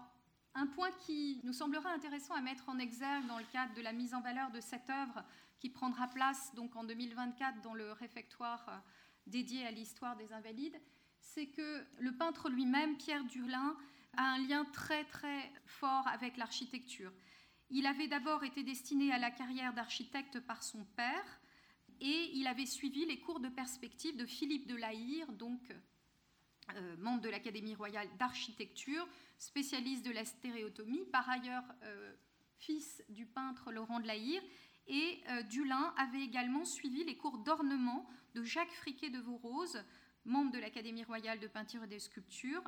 un 0.53 0.67
point 0.67 0.91
qui 1.05 1.39
nous 1.43 1.53
semblera 1.53 1.91
intéressant 1.91 2.33
à 2.33 2.41
mettre 2.41 2.67
en 2.67 2.77
exergue 2.77 3.25
dans 3.27 3.37
le 3.37 3.45
cadre 3.45 3.73
de 3.73 3.81
la 3.81 3.93
mise 3.93 4.13
en 4.13 4.21
valeur 4.21 4.51
de 4.51 4.59
cette 4.59 4.89
œuvre 4.89 5.23
qui 5.59 5.69
prendra 5.69 6.07
place 6.07 6.53
donc 6.55 6.75
en 6.75 6.83
2024 6.83 7.61
dans 7.61 7.73
le 7.73 7.91
réfectoire 7.93 8.65
euh, 8.67 8.77
dédié 9.27 9.65
à 9.65 9.71
l'histoire 9.71 10.17
des 10.17 10.33
Invalides, 10.33 10.79
c'est 11.19 11.47
que 11.47 11.85
le 11.99 12.11
peintre 12.11 12.49
lui-même, 12.49 12.97
Pierre 12.97 13.23
Durlin, 13.25 13.77
a 14.17 14.33
un 14.33 14.39
lien 14.39 14.65
très 14.65 15.05
très 15.05 15.51
fort 15.65 16.07
avec 16.07 16.37
l'architecture. 16.37 17.11
Il 17.69 17.85
avait 17.85 18.07
d'abord 18.07 18.43
été 18.43 18.63
destiné 18.63 19.11
à 19.13 19.17
la 19.17 19.31
carrière 19.31 19.73
d'architecte 19.73 20.39
par 20.41 20.63
son 20.63 20.83
père 20.95 21.39
et 22.01 22.31
il 22.33 22.47
avait 22.47 22.65
suivi 22.65 23.05
les 23.05 23.19
cours 23.19 23.39
de 23.39 23.47
perspective 23.47 24.17
de 24.17 24.25
Philippe 24.25 24.67
de 24.67 24.75
Laïr, 24.75 25.31
donc 25.33 25.61
euh, 26.75 26.95
membre 26.97 27.21
de 27.21 27.29
l'Académie 27.29 27.75
royale 27.75 28.09
d'architecture, 28.17 29.07
spécialiste 29.37 30.05
de 30.05 30.11
la 30.11 30.25
stéréotomie, 30.25 31.05
par 31.11 31.29
ailleurs 31.29 31.63
euh, 31.83 32.13
fils 32.57 33.03
du 33.09 33.25
peintre 33.25 33.71
Laurent 33.71 33.99
de 33.99 34.07
Laïr. 34.07 34.41
Et 34.87 35.21
euh, 35.29 35.43
Dulin 35.43 35.93
avait 35.97 36.21
également 36.21 36.65
suivi 36.65 37.03
les 37.03 37.17
cours 37.17 37.37
d'ornement 37.37 38.09
de 38.35 38.43
Jacques 38.43 38.71
Friquet 38.71 39.09
de 39.09 39.19
Vaurose, 39.19 39.83
membre 40.25 40.51
de 40.51 40.59
l'Académie 40.59 41.03
royale 41.03 41.39
de 41.39 41.47
peinture 41.47 41.83
et 41.83 41.87
de 41.87 41.99
sculpture. 41.99 42.63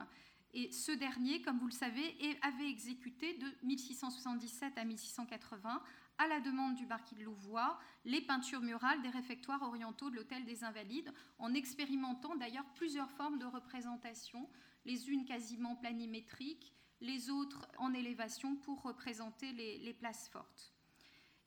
Et 0.53 0.71
ce 0.71 0.91
dernier, 0.91 1.41
comme 1.41 1.57
vous 1.57 1.67
le 1.67 1.71
savez, 1.71 2.15
avait 2.43 2.69
exécuté 2.69 3.33
de 3.35 3.47
1677 3.63 4.77
à 4.77 4.85
1680, 4.85 5.81
à 6.19 6.27
la 6.27 6.39
demande 6.41 6.75
du 6.75 6.85
marquis 6.85 7.15
de 7.15 7.23
Louvois, 7.23 7.79
les 8.05 8.21
peintures 8.21 8.61
murales 8.61 9.01
des 9.01 9.09
réfectoires 9.09 9.63
orientaux 9.63 10.11
de 10.11 10.15
l'Hôtel 10.15 10.45
des 10.45 10.63
Invalides, 10.63 11.11
en 11.39 11.55
expérimentant 11.55 12.35
d'ailleurs 12.35 12.69
plusieurs 12.75 13.09
formes 13.09 13.39
de 13.39 13.45
représentation, 13.45 14.47
les 14.85 15.09
unes 15.09 15.25
quasiment 15.25 15.75
planimétriques, 15.75 16.71
les 17.01 17.31
autres 17.31 17.67
en 17.79 17.93
élévation 17.93 18.55
pour 18.55 18.81
représenter 18.83 19.51
les, 19.53 19.93
places 19.93 20.29
fortes. 20.29 20.73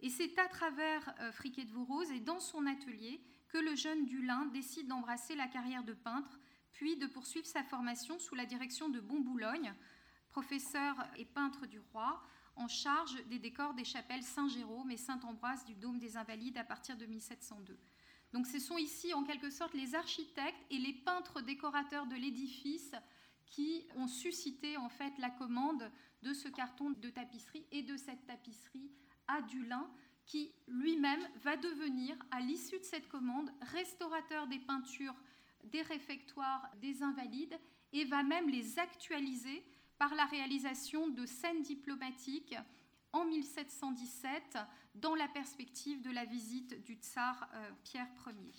Et 0.00 0.10
c'est 0.10 0.38
à 0.38 0.48
travers 0.48 1.14
euh, 1.20 1.32
Friquet 1.32 1.64
de 1.64 1.72
Vourose 1.72 2.10
et 2.10 2.20
dans 2.20 2.40
son 2.40 2.66
atelier 2.66 3.22
que 3.48 3.58
le 3.58 3.74
jeune 3.74 4.04
Dulin 4.04 4.46
décide 4.46 4.88
d'embrasser 4.88 5.34
la 5.34 5.46
carrière 5.46 5.84
de 5.84 5.94
peintre 5.94 6.38
puis 6.76 6.96
de 6.96 7.06
poursuivre 7.06 7.46
sa 7.46 7.62
formation 7.62 8.18
sous 8.18 8.34
la 8.34 8.44
direction 8.44 8.90
de 8.90 9.00
Boulogne, 9.00 9.74
professeur 10.28 10.94
et 11.16 11.24
peintre 11.24 11.64
du 11.64 11.80
roi, 11.80 12.22
en 12.54 12.68
charge 12.68 13.24
des 13.28 13.38
décors 13.38 13.72
des 13.72 13.84
chapelles 13.84 14.22
Saint-Jérôme 14.22 14.90
et 14.90 14.98
Saint-Ambroise 14.98 15.64
du 15.64 15.74
Dôme 15.74 15.98
des 15.98 16.18
Invalides 16.18 16.58
à 16.58 16.64
partir 16.64 16.98
de 16.98 17.06
1702. 17.06 17.78
Donc 18.34 18.46
ce 18.46 18.58
sont 18.58 18.76
ici 18.76 19.14
en 19.14 19.24
quelque 19.24 19.48
sorte 19.48 19.72
les 19.72 19.94
architectes 19.94 20.66
et 20.70 20.76
les 20.76 20.92
peintres 20.92 21.40
décorateurs 21.40 22.06
de 22.06 22.16
l'édifice 22.16 22.94
qui 23.46 23.86
ont 23.96 24.08
suscité 24.08 24.76
en 24.76 24.90
fait 24.90 25.16
la 25.16 25.30
commande 25.30 25.90
de 26.22 26.34
ce 26.34 26.48
carton 26.48 26.90
de 26.90 27.08
tapisserie 27.08 27.66
et 27.72 27.82
de 27.82 27.96
cette 27.96 28.26
tapisserie 28.26 28.90
à 29.28 29.40
Dulin 29.40 29.88
qui 30.26 30.52
lui-même 30.66 31.26
va 31.36 31.56
devenir 31.56 32.18
à 32.30 32.40
l'issue 32.40 32.78
de 32.78 32.84
cette 32.84 33.08
commande 33.08 33.50
restaurateur 33.72 34.46
des 34.48 34.58
peintures 34.58 35.14
des 35.70 35.82
réfectoires 35.82 36.70
des 36.80 37.02
invalides 37.02 37.58
et 37.92 38.04
va 38.04 38.22
même 38.22 38.48
les 38.48 38.78
actualiser 38.78 39.64
par 39.98 40.14
la 40.14 40.26
réalisation 40.26 41.08
de 41.08 41.24
scènes 41.24 41.62
diplomatiques 41.62 42.54
en 43.12 43.24
1717 43.24 44.58
dans 44.94 45.14
la 45.14 45.28
perspective 45.28 46.02
de 46.02 46.10
la 46.10 46.24
visite 46.24 46.82
du 46.84 46.94
tsar 46.94 47.48
euh, 47.54 47.70
Pierre 47.84 48.08
Ier. 48.26 48.52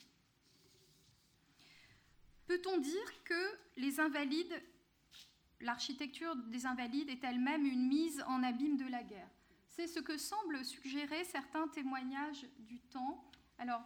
Peut-on 2.48 2.78
dire 2.78 3.24
que 3.24 3.58
les 3.76 4.00
invalides, 4.00 4.64
l'architecture 5.60 6.36
des 6.36 6.66
invalides 6.66 7.10
est 7.10 7.24
elle-même 7.24 7.66
une 7.66 7.88
mise 7.88 8.24
en 8.28 8.42
abîme 8.42 8.78
de 8.78 8.88
la 8.88 9.04
guerre? 9.04 9.30
C'est 9.68 9.88
ce 9.88 10.00
que 10.00 10.18
semblent 10.18 10.64
suggérer 10.64 11.24
certains 11.26 11.68
témoignages 11.68 12.48
du 12.60 12.80
temps. 12.80 13.30
Alors, 13.60 13.84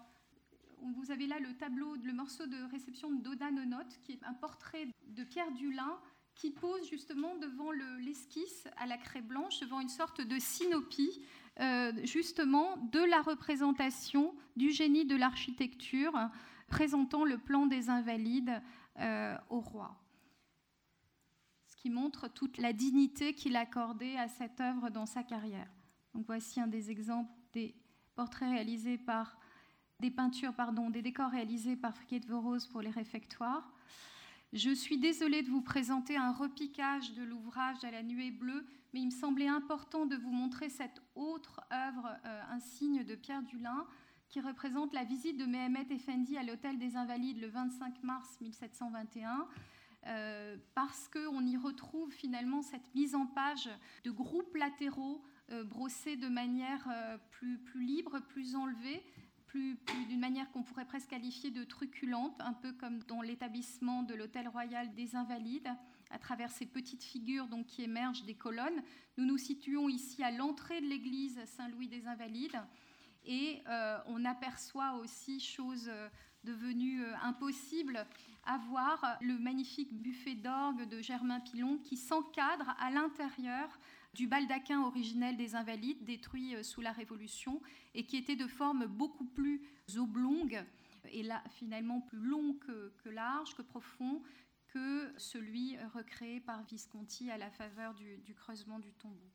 vous 0.81 1.11
avez 1.11 1.27
là 1.27 1.39
le 1.39 1.55
tableau, 1.55 1.95
le 1.95 2.13
morceau 2.13 2.45
de 2.45 2.69
réception 2.71 3.11
de 3.11 3.21
Doda 3.21 3.51
Nonote, 3.51 3.99
qui 4.03 4.13
est 4.13 4.23
un 4.23 4.33
portrait 4.33 4.87
de 5.07 5.23
Pierre 5.23 5.51
Dulin 5.51 5.99
qui 6.35 6.51
pose 6.51 6.89
justement 6.89 7.35
devant 7.37 7.71
l'esquisse 7.71 8.67
à 8.77 8.85
la 8.85 8.97
craie 8.97 9.21
blanche, 9.21 9.59
devant 9.59 9.79
une 9.79 9.89
sorte 9.89 10.21
de 10.21 10.39
synopie, 10.39 11.21
euh, 11.59 11.91
justement, 12.03 12.77
de 12.77 12.99
la 12.99 13.21
représentation 13.21 14.33
du 14.55 14.71
génie 14.71 15.05
de 15.05 15.15
l'architecture, 15.15 16.13
présentant 16.67 17.25
le 17.25 17.37
plan 17.37 17.67
des 17.67 17.89
invalides 17.89 18.61
euh, 18.99 19.37
au 19.49 19.59
roi. 19.59 20.01
Ce 21.67 21.75
qui 21.75 21.89
montre 21.89 22.27
toute 22.27 22.57
la 22.57 22.73
dignité 22.73 23.33
qu'il 23.33 23.55
accordait 23.55 24.17
à 24.17 24.27
cette 24.27 24.59
œuvre 24.61 24.89
dans 24.89 25.05
sa 25.05 25.23
carrière. 25.23 25.69
Donc 26.13 26.25
voici 26.25 26.59
un 26.59 26.67
des 26.67 26.89
exemples 26.89 27.31
des 27.53 27.75
portraits 28.15 28.49
réalisés 28.49 28.97
par 28.97 29.37
des 30.01 30.11
peintures, 30.11 30.53
pardon, 30.53 30.89
des 30.89 31.03
décors 31.03 31.29
réalisés 31.29 31.75
par 31.75 31.95
Friquet 31.95 32.19
de 32.19 32.25
Vorose 32.25 32.65
pour 32.65 32.81
les 32.81 32.89
réfectoires. 32.89 33.71
Je 34.51 34.71
suis 34.71 34.97
désolée 34.97 35.43
de 35.43 35.49
vous 35.49 35.61
présenter 35.61 36.17
un 36.17 36.33
repiquage 36.33 37.13
de 37.13 37.23
l'ouvrage 37.23 37.83
à 37.83 37.91
la 37.91 38.01
nuée 38.01 38.31
bleue, 38.31 38.65
mais 38.93 39.01
il 39.01 39.05
me 39.05 39.11
semblait 39.11 39.47
important 39.47 40.07
de 40.07 40.17
vous 40.17 40.31
montrer 40.31 40.69
cette 40.69 41.01
autre 41.15 41.61
œuvre, 41.71 42.17
euh, 42.25 42.41
un 42.49 42.59
signe 42.59 43.05
de 43.05 43.15
Pierre 43.15 43.43
Dulin, 43.43 43.85
qui 44.27 44.41
représente 44.41 44.91
la 44.91 45.03
visite 45.03 45.37
de 45.37 45.45
Mehemet 45.45 45.85
Effendi 45.91 46.35
à 46.35 46.43
l'Hôtel 46.43 46.79
des 46.79 46.97
Invalides 46.97 47.39
le 47.39 47.47
25 47.47 48.03
mars 48.03 48.41
1721. 48.41 49.47
Euh, 50.07 50.57
parce 50.73 51.07
qu'on 51.09 51.45
y 51.45 51.57
retrouve 51.57 52.11
finalement 52.11 52.63
cette 52.63 52.95
mise 52.95 53.13
en 53.13 53.27
page 53.27 53.69
de 54.03 54.09
groupes 54.09 54.55
latéraux 54.55 55.23
euh, 55.51 55.63
brossés 55.63 56.15
de 56.15 56.27
manière 56.27 56.89
plus, 57.29 57.59
plus, 57.59 57.83
libre, 57.83 58.19
plus 58.19 58.55
enlevée, 58.55 59.03
d'une 59.53 60.19
manière 60.19 60.49
qu'on 60.51 60.63
pourrait 60.63 60.85
presque 60.85 61.09
qualifier 61.09 61.51
de 61.51 61.63
truculente, 61.63 62.39
un 62.39 62.53
peu 62.53 62.71
comme 62.73 62.99
dans 63.03 63.21
l'établissement 63.21 64.03
de 64.03 64.13
l'Hôtel 64.13 64.47
Royal 64.47 64.93
des 64.93 65.15
Invalides, 65.15 65.71
à 66.09 66.19
travers 66.19 66.51
ces 66.51 66.65
petites 66.65 67.03
figures 67.03 67.47
donc, 67.47 67.67
qui 67.67 67.83
émergent 67.83 68.23
des 68.25 68.35
colonnes. 68.35 68.83
Nous 69.17 69.25
nous 69.25 69.37
situons 69.37 69.89
ici 69.89 70.23
à 70.23 70.31
l'entrée 70.31 70.81
de 70.81 70.87
l'église 70.87 71.39
Saint-Louis 71.45 71.87
des 71.87 72.07
Invalides 72.07 72.61
et 73.25 73.61
euh, 73.67 73.97
on 74.07 74.25
aperçoit 74.25 74.93
aussi, 74.95 75.39
chose 75.39 75.87
euh, 75.89 76.09
devenue 76.43 77.03
euh, 77.03 77.13
impossible, 77.21 78.05
à 78.45 78.57
voir 78.57 79.17
le 79.21 79.37
magnifique 79.37 79.93
buffet 79.93 80.33
d'orgue 80.35 80.87
de 80.87 81.01
Germain 81.01 81.39
Pilon 81.39 81.77
qui 81.77 81.97
s'encadre 81.97 82.75
à 82.79 82.89
l'intérieur 82.89 83.69
du 84.13 84.27
baldaquin 84.27 84.81
originel 84.81 85.37
des 85.37 85.55
Invalides, 85.55 86.03
détruit 86.03 86.55
euh, 86.55 86.63
sous 86.63 86.81
la 86.81 86.91
Révolution, 86.91 87.61
et 87.93 88.05
qui 88.05 88.17
était 88.17 88.35
de 88.35 88.47
forme 88.47 88.85
beaucoup 88.85 89.25
plus 89.25 89.61
oblongue, 89.97 90.63
et 91.11 91.27
finalement 91.49 92.01
plus 92.01 92.19
long 92.19 92.53
que, 92.53 93.09
large, 93.09 93.55
que 93.55 93.61
profond, 93.61 94.21
que 94.67 95.11
celui 95.17 95.77
recréé 95.95 96.39
par 96.39 96.63
Visconti 96.63 97.31
à 97.31 97.37
la 97.37 97.49
faveur 97.49 97.93
du, 97.95 98.17
du 98.19 98.33
creusement 98.35 98.79
du 98.79 98.93
tombeau. 98.93 99.31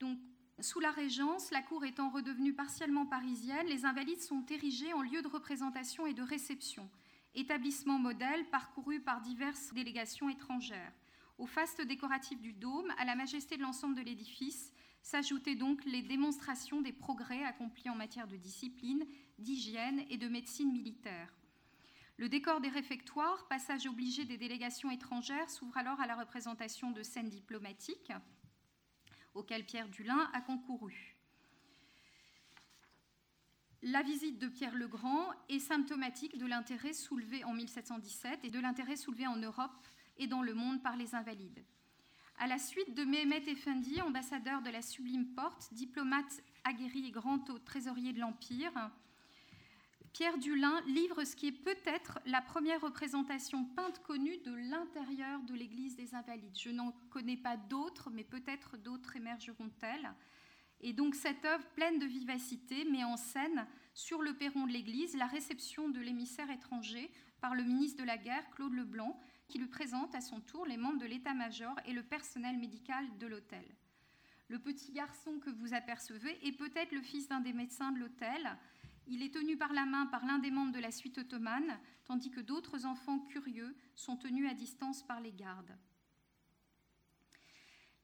Donc, 0.00 0.18
sous 0.60 0.80
la 0.80 0.90
Régence, 0.90 1.50
la 1.50 1.62
cour 1.62 1.84
étant 1.84 2.10
redevenue 2.10 2.54
partiellement 2.54 3.06
parisienne, 3.06 3.66
les 3.66 3.84
Invalides 3.84 4.20
sont 4.20 4.44
érigés 4.46 4.92
en 4.92 5.02
lieu 5.02 5.22
de 5.22 5.28
représentation 5.28 6.06
et 6.06 6.14
de 6.14 6.22
réception, 6.22 6.88
établissement 7.34 7.98
modèle 7.98 8.48
parcouru 8.50 9.00
par 9.00 9.20
diverses 9.20 9.72
délégations 9.72 10.28
étrangères. 10.28 10.92
Au 11.38 11.46
faste 11.46 11.80
décoratif 11.82 12.40
du 12.40 12.52
dôme, 12.52 12.92
à 12.98 13.04
la 13.04 13.14
majesté 13.14 13.56
de 13.56 13.62
l'ensemble 13.62 13.94
de 13.94 14.02
l'édifice, 14.02 14.72
s'ajoutaient 15.02 15.56
donc 15.56 15.84
les 15.84 16.02
démonstrations 16.02 16.80
des 16.80 16.92
progrès 16.92 17.42
accomplis 17.44 17.90
en 17.90 17.96
matière 17.96 18.28
de 18.28 18.36
discipline, 18.36 19.04
d'hygiène 19.38 20.04
et 20.10 20.16
de 20.16 20.28
médecine 20.28 20.72
militaire. 20.72 21.34
Le 22.18 22.28
décor 22.28 22.60
des 22.60 22.68
réfectoires, 22.68 23.48
passage 23.48 23.86
obligé 23.86 24.24
des 24.24 24.36
délégations 24.36 24.90
étrangères, 24.90 25.50
s'ouvre 25.50 25.76
alors 25.76 26.00
à 26.00 26.06
la 26.06 26.14
représentation 26.14 26.90
de 26.92 27.02
scènes 27.02 27.30
diplomatiques, 27.30 28.12
auxquelles 29.34 29.66
Pierre 29.66 29.88
Dulin 29.88 30.30
a 30.32 30.40
concouru. 30.40 31.16
La 33.84 34.02
visite 34.02 34.38
de 34.38 34.46
Pierre 34.46 34.76
le 34.76 34.86
Grand 34.86 35.32
est 35.48 35.58
symptomatique 35.58 36.38
de 36.38 36.46
l'intérêt 36.46 36.92
soulevé 36.92 37.42
en 37.42 37.52
1717 37.52 38.44
et 38.44 38.50
de 38.50 38.60
l'intérêt 38.60 38.94
soulevé 38.94 39.26
en 39.26 39.36
Europe 39.36 39.88
et 40.18 40.26
dans 40.26 40.42
le 40.42 40.54
monde 40.54 40.82
par 40.82 40.96
les 40.96 41.14
invalides. 41.14 41.64
À 42.38 42.46
la 42.46 42.58
suite 42.58 42.94
de 42.94 43.04
Mehmet 43.04 43.48
Effendi, 43.48 44.00
ambassadeur 44.00 44.62
de 44.62 44.70
la 44.70 44.82
Sublime 44.82 45.34
Porte, 45.34 45.72
diplomate 45.72 46.42
aguerri 46.64 47.06
et 47.06 47.10
grand 47.10 47.38
trésorier 47.64 48.12
de 48.12 48.20
l'Empire, 48.20 48.90
Pierre 50.12 50.36
Dulin 50.36 50.82
livre 50.86 51.24
ce 51.24 51.34
qui 51.34 51.46
est 51.46 51.52
peut-être 51.52 52.18
la 52.26 52.42
première 52.42 52.82
représentation 52.82 53.64
peinte 53.64 54.02
connue 54.02 54.36
de 54.38 54.52
l'intérieur 54.52 55.40
de 55.42 55.54
l'église 55.54 55.96
des 55.96 56.14
Invalides. 56.14 56.58
Je 56.58 56.68
n'en 56.68 56.92
connais 57.08 57.38
pas 57.38 57.56
d'autres, 57.56 58.10
mais 58.10 58.24
peut-être 58.24 58.76
d'autres 58.76 59.16
émergeront-elles. 59.16 60.12
Et 60.82 60.92
donc 60.92 61.14
cette 61.14 61.44
œuvre 61.46 61.64
pleine 61.76 61.98
de 61.98 62.04
vivacité 62.04 62.84
met 62.84 63.04
en 63.04 63.16
scène 63.16 63.66
sur 63.94 64.20
le 64.20 64.34
perron 64.34 64.66
de 64.66 64.72
l'église 64.72 65.16
la 65.16 65.26
réception 65.26 65.88
de 65.88 66.00
l'émissaire 66.00 66.50
étranger 66.50 67.10
par 67.40 67.54
le 67.54 67.62
ministre 67.62 68.02
de 68.02 68.06
la 68.06 68.18
Guerre, 68.18 68.50
Claude 68.50 68.74
Leblanc, 68.74 69.18
qui 69.52 69.58
lui 69.58 69.66
présente 69.66 70.14
à 70.14 70.22
son 70.22 70.40
tour 70.40 70.64
les 70.64 70.78
membres 70.78 70.98
de 70.98 71.04
l'état-major 71.04 71.78
et 71.84 71.92
le 71.92 72.02
personnel 72.02 72.56
médical 72.56 73.06
de 73.18 73.26
l'hôtel. 73.26 73.66
Le 74.48 74.58
petit 74.58 74.92
garçon 74.92 75.40
que 75.40 75.50
vous 75.50 75.74
apercevez 75.74 76.38
est 76.46 76.56
peut-être 76.56 76.92
le 76.92 77.02
fils 77.02 77.28
d'un 77.28 77.40
des 77.40 77.52
médecins 77.52 77.92
de 77.92 77.98
l'hôtel. 77.98 78.56
Il 79.08 79.22
est 79.22 79.34
tenu 79.34 79.58
par 79.58 79.74
la 79.74 79.84
main 79.84 80.06
par 80.06 80.24
l'un 80.24 80.38
des 80.38 80.50
membres 80.50 80.72
de 80.72 80.78
la 80.78 80.90
suite 80.90 81.18
ottomane, 81.18 81.78
tandis 82.06 82.30
que 82.30 82.40
d'autres 82.40 82.86
enfants 82.86 83.18
curieux 83.18 83.76
sont 83.94 84.16
tenus 84.16 84.50
à 84.50 84.54
distance 84.54 85.06
par 85.06 85.20
les 85.20 85.32
gardes. 85.32 85.76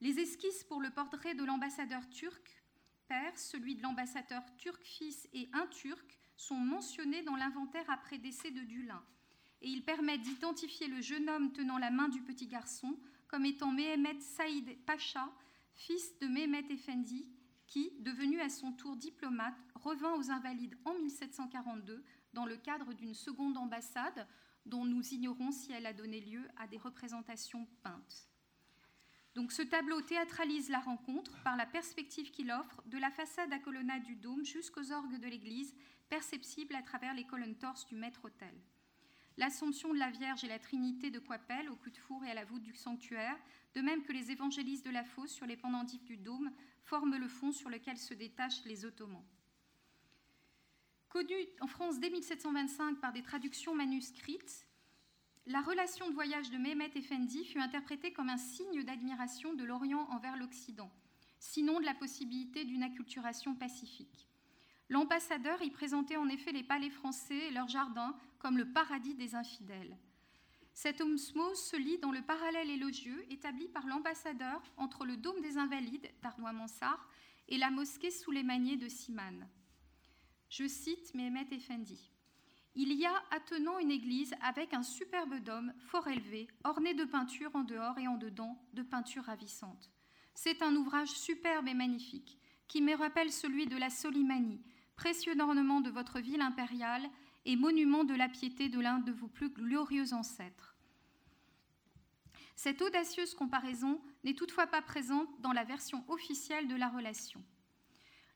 Les 0.02 0.20
esquisses 0.20 0.64
pour 0.64 0.82
le 0.82 0.90
portrait 0.90 1.34
de 1.34 1.44
l'ambassadeur 1.44 2.06
turc, 2.10 2.62
père, 3.06 3.38
celui 3.38 3.74
de 3.74 3.82
l'ambassadeur 3.82 4.44
turc 4.58 4.84
fils 4.84 5.26
et 5.32 5.48
un 5.54 5.66
turc 5.68 6.18
sont 6.36 6.58
mentionnés 6.58 7.22
dans 7.22 7.36
l'inventaire 7.36 7.88
après 7.88 8.18
décès 8.18 8.50
de 8.50 8.60
Dulin 8.60 9.02
et 9.62 9.68
il 9.68 9.82
permet 9.82 10.18
d'identifier 10.18 10.86
le 10.86 11.00
jeune 11.00 11.28
homme 11.28 11.52
tenant 11.52 11.78
la 11.78 11.90
main 11.90 12.08
du 12.08 12.22
petit 12.22 12.46
garçon 12.46 12.98
comme 13.26 13.44
étant 13.44 13.72
Mehmet 13.72 14.20
Saïd 14.20 14.76
Pacha, 14.86 15.30
fils 15.74 16.18
de 16.20 16.26
Mehmet 16.26 16.64
Effendi, 16.70 17.28
qui, 17.66 17.92
devenu 18.00 18.40
à 18.40 18.48
son 18.48 18.72
tour 18.72 18.96
diplomate, 18.96 19.58
revint 19.74 20.14
aux 20.14 20.30
Invalides 20.30 20.78
en 20.84 20.94
1742 20.94 22.02
dans 22.32 22.46
le 22.46 22.56
cadre 22.56 22.94
d'une 22.94 23.14
seconde 23.14 23.58
ambassade 23.58 24.26
dont 24.64 24.84
nous 24.84 25.06
ignorons 25.12 25.50
si 25.50 25.72
elle 25.72 25.86
a 25.86 25.92
donné 25.92 26.20
lieu 26.20 26.46
à 26.56 26.66
des 26.66 26.78
représentations 26.78 27.66
peintes. 27.82 28.28
Donc 29.34 29.52
ce 29.52 29.62
tableau 29.62 30.00
théâtralise 30.00 30.70
la 30.70 30.80
rencontre 30.80 31.40
par 31.42 31.56
la 31.56 31.66
perspective 31.66 32.30
qu'il 32.30 32.50
offre 32.50 32.82
de 32.86 32.98
la 32.98 33.10
façade 33.10 33.52
à 33.52 33.58
colonnade 33.58 34.02
du 34.02 34.16
dôme 34.16 34.44
jusqu'aux 34.44 34.90
orgues 34.90 35.18
de 35.18 35.28
l'église, 35.28 35.74
perceptibles 36.08 36.74
à 36.74 36.82
travers 36.82 37.14
les 37.14 37.24
colonnes 37.24 37.58
torses 37.58 37.86
du 37.86 37.94
maître-autel 37.94 38.54
l'Assomption 39.38 39.94
de 39.94 39.98
la 39.98 40.10
Vierge 40.10 40.42
et 40.44 40.48
la 40.48 40.58
Trinité 40.58 41.10
de 41.10 41.20
Coipel 41.20 41.70
au 41.70 41.76
cul 41.76 41.92
de 41.92 41.96
four 41.96 42.24
et 42.24 42.30
à 42.30 42.34
la 42.34 42.44
voûte 42.44 42.62
du 42.62 42.74
sanctuaire, 42.74 43.38
de 43.74 43.80
même 43.80 44.02
que 44.02 44.12
les 44.12 44.32
évangélistes 44.32 44.84
de 44.84 44.90
la 44.90 45.04
fosse 45.04 45.32
sur 45.32 45.46
les 45.46 45.56
pendentifs 45.56 46.04
du 46.04 46.16
dôme, 46.16 46.50
forment 46.82 47.16
le 47.16 47.28
fond 47.28 47.52
sur 47.52 47.70
lequel 47.70 47.96
se 47.96 48.14
détachent 48.14 48.64
les 48.64 48.84
Ottomans. 48.84 49.24
Connu 51.08 51.36
en 51.60 51.68
France 51.68 52.00
dès 52.00 52.10
1725 52.10 53.00
par 53.00 53.12
des 53.12 53.22
traductions 53.22 53.74
manuscrites, 53.74 54.66
la 55.46 55.62
relation 55.62 56.08
de 56.08 56.14
voyage 56.14 56.50
de 56.50 56.58
Mehmet 56.58 56.90
Effendi 56.96 57.44
fut 57.44 57.60
interprétée 57.60 58.12
comme 58.12 58.28
un 58.28 58.36
signe 58.36 58.82
d'admiration 58.82 59.54
de 59.54 59.64
l'Orient 59.64 60.06
envers 60.10 60.36
l'Occident, 60.36 60.90
sinon 61.38 61.78
de 61.80 61.86
la 61.86 61.94
possibilité 61.94 62.64
d'une 62.64 62.82
acculturation 62.82 63.54
pacifique. 63.54 64.27
L'ambassadeur 64.88 65.60
y 65.62 65.70
présentait 65.70 66.16
en 66.16 66.28
effet 66.28 66.52
les 66.52 66.62
palais 66.62 66.90
français 66.90 67.48
et 67.48 67.50
leurs 67.50 67.68
jardins 67.68 68.16
comme 68.38 68.56
le 68.56 68.72
paradis 68.72 69.14
des 69.14 69.34
infidèles. 69.34 69.96
Cette 70.72 71.00
osmose 71.00 71.60
se 71.60 71.76
lit 71.76 71.98
dans 71.98 72.12
le 72.12 72.22
parallèle 72.22 72.70
élogieux 72.70 73.26
établi 73.30 73.68
par 73.68 73.86
l'ambassadeur 73.86 74.62
entre 74.76 75.04
le 75.04 75.16
dôme 75.16 75.40
des 75.40 75.58
Invalides 75.58 76.08
d'Arnois-Mansart 76.22 77.08
et 77.48 77.58
la 77.58 77.70
mosquée 77.70 78.10
sous 78.10 78.30
les 78.30 78.44
maniers 78.44 78.76
de 78.76 78.88
Simane. 78.88 79.48
Je 80.48 80.66
cite 80.66 81.14
Mehmet 81.14 81.48
Effendi. 81.50 82.12
il 82.74 82.92
y 82.92 83.04
a 83.04 83.22
attenant 83.30 83.78
une 83.78 83.90
église 83.90 84.34
avec 84.40 84.72
un 84.72 84.84
superbe 84.84 85.40
dôme 85.40 85.74
fort 85.80 86.08
élevé, 86.08 86.46
orné 86.64 86.94
de 86.94 87.04
peintures 87.04 87.54
en 87.54 87.64
dehors 87.64 87.98
et 87.98 88.06
en 88.06 88.16
dedans, 88.16 88.56
de 88.72 88.82
peintures 88.82 89.24
ravissantes. 89.24 89.90
C'est 90.34 90.62
un 90.62 90.76
ouvrage 90.76 91.10
superbe 91.10 91.66
et 91.66 91.74
magnifique, 91.74 92.38
qui 92.68 92.82
me 92.82 92.94
rappelle 92.94 93.32
celui 93.32 93.66
de 93.66 93.76
la 93.76 93.90
Solimanie, 93.90 94.62
précieux 94.98 95.40
ornement 95.40 95.80
de 95.80 95.90
votre 95.90 96.18
ville 96.18 96.40
impériale 96.40 97.08
et 97.44 97.54
monument 97.54 98.02
de 98.02 98.14
la 98.14 98.28
piété 98.28 98.68
de 98.68 98.80
l'un 98.80 98.98
de 98.98 99.12
vos 99.12 99.28
plus 99.28 99.48
glorieux 99.48 100.12
ancêtres. 100.12 100.76
Cette 102.56 102.82
audacieuse 102.82 103.34
comparaison 103.34 104.00
n'est 104.24 104.34
toutefois 104.34 104.66
pas 104.66 104.82
présente 104.82 105.28
dans 105.40 105.52
la 105.52 105.62
version 105.62 106.04
officielle 106.08 106.66
de 106.66 106.74
la 106.74 106.88
relation. 106.88 107.40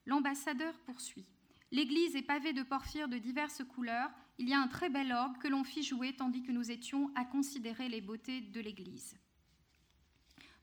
L'ambassadeur 0.06 0.78
poursuit. 0.86 1.26
L'église 1.72 2.14
est 2.14 2.22
pavée 2.22 2.52
de 2.52 2.62
porphyres 2.62 3.08
de 3.08 3.18
diverses 3.18 3.64
couleurs. 3.64 4.12
Il 4.38 4.48
y 4.48 4.54
a 4.54 4.60
un 4.60 4.68
très 4.68 4.88
bel 4.88 5.10
orgue 5.10 5.38
que 5.38 5.48
l'on 5.48 5.64
fit 5.64 5.82
jouer 5.82 6.14
tandis 6.14 6.44
que 6.44 6.52
nous 6.52 6.70
étions 6.70 7.10
à 7.16 7.24
considérer 7.24 7.88
les 7.88 8.00
beautés 8.00 8.40
de 8.40 8.60
l'église. 8.60 9.16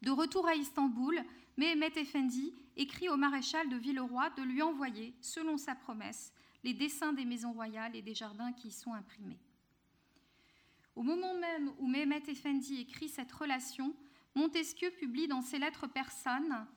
De 0.02 0.12
retour 0.12 0.48
à 0.48 0.56
Istanbul, 0.56 1.24
Mehmet 1.58 1.92
Effendi 1.96 2.54
écrit 2.78 3.10
au 3.10 3.18
maréchal 3.18 3.68
de 3.70 3.76
Villeroy 3.76 4.30
de 4.32 4.44
lui 4.44 4.62
envoyer, 4.62 5.14
selon 5.22 5.58
sa 5.58 5.76
promesse, 5.76 6.34
les 6.64 6.74
dessins 6.74 7.14
des 7.14 7.26
maisons 7.26 7.54
royales 7.54 7.96
et 7.96 8.02
des 8.02 8.14
jardins 8.14 8.54
qui 8.54 8.70
y 8.70 8.72
sont 8.72 8.94
imprimés. 8.94 9.40
Au 10.96 11.04
moment 11.04 11.34
même 11.36 11.72
où 11.80 11.88
Mehmet 11.88 12.24
Effendi 12.28 12.80
écrit 12.80 13.10
cette 13.10 13.32
relation, 13.32 13.94
Montesquieu 14.36 14.92
publie 14.92 15.28
dans 15.28 15.42
ses 15.42 15.60
lettres 15.60 15.88
persanes 15.88 16.68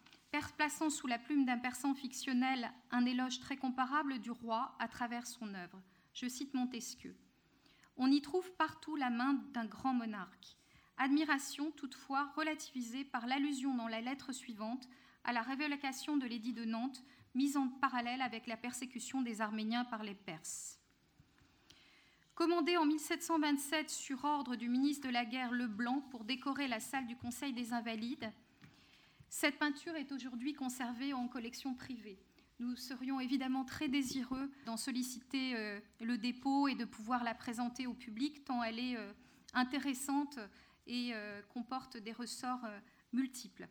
plaçant 0.56 0.90
sous 0.90 1.06
la 1.06 1.18
plume 1.18 1.44
d'un 1.44 1.58
persan 1.58 1.94
fictionnel 1.94 2.72
un 2.90 3.04
éloge 3.04 3.40
très 3.40 3.56
comparable 3.56 4.18
du 4.18 4.30
roi 4.30 4.74
à 4.78 4.88
travers 4.88 5.26
son 5.26 5.54
œuvre. 5.54 5.80
Je 6.14 6.26
cite 6.26 6.54
Montesquieu. 6.54 7.14
On 7.96 8.10
y 8.10 8.22
trouve 8.22 8.50
partout 8.52 8.96
la 8.96 9.10
main 9.10 9.34
d'un 9.52 9.66
grand 9.66 9.92
monarque. 9.92 10.56
Admiration 11.02 11.72
toutefois 11.72 12.30
relativisée 12.36 13.02
par 13.02 13.26
l'allusion 13.26 13.74
dans 13.74 13.88
la 13.88 14.00
lettre 14.00 14.30
suivante 14.30 14.88
à 15.24 15.32
la 15.32 15.42
révélation 15.42 16.16
de 16.16 16.28
l'édit 16.28 16.52
de 16.52 16.64
Nantes, 16.64 17.02
mise 17.34 17.56
en 17.56 17.66
parallèle 17.66 18.22
avec 18.22 18.46
la 18.46 18.56
persécution 18.56 19.20
des 19.20 19.40
Arméniens 19.40 19.84
par 19.84 20.04
les 20.04 20.14
Perses. 20.14 20.78
Commandé 22.36 22.76
en 22.76 22.86
1727 22.86 23.90
sur 23.90 24.22
ordre 24.22 24.54
du 24.54 24.68
ministre 24.68 25.08
de 25.08 25.12
la 25.12 25.24
Guerre 25.24 25.50
Leblanc 25.50 26.02
pour 26.12 26.22
décorer 26.22 26.68
la 26.68 26.78
salle 26.78 27.08
du 27.08 27.16
Conseil 27.16 27.52
des 27.52 27.72
Invalides, 27.72 28.32
cette 29.28 29.58
peinture 29.58 29.96
est 29.96 30.12
aujourd'hui 30.12 30.52
conservée 30.52 31.12
en 31.14 31.26
collection 31.26 31.74
privée. 31.74 32.20
Nous 32.60 32.76
serions 32.76 33.18
évidemment 33.18 33.64
très 33.64 33.88
désireux 33.88 34.52
d'en 34.66 34.76
solliciter 34.76 35.56
euh, 35.56 35.80
le 36.00 36.16
dépôt 36.16 36.68
et 36.68 36.76
de 36.76 36.84
pouvoir 36.84 37.24
la 37.24 37.34
présenter 37.34 37.88
au 37.88 37.94
public, 37.94 38.44
tant 38.44 38.62
elle 38.62 38.78
est 38.78 38.96
euh, 38.96 39.12
intéressante 39.52 40.38
et 40.86 41.10
euh, 41.14 41.42
comporte 41.42 41.96
des 41.96 42.12
ressorts 42.12 42.66
multiples. 43.12 43.68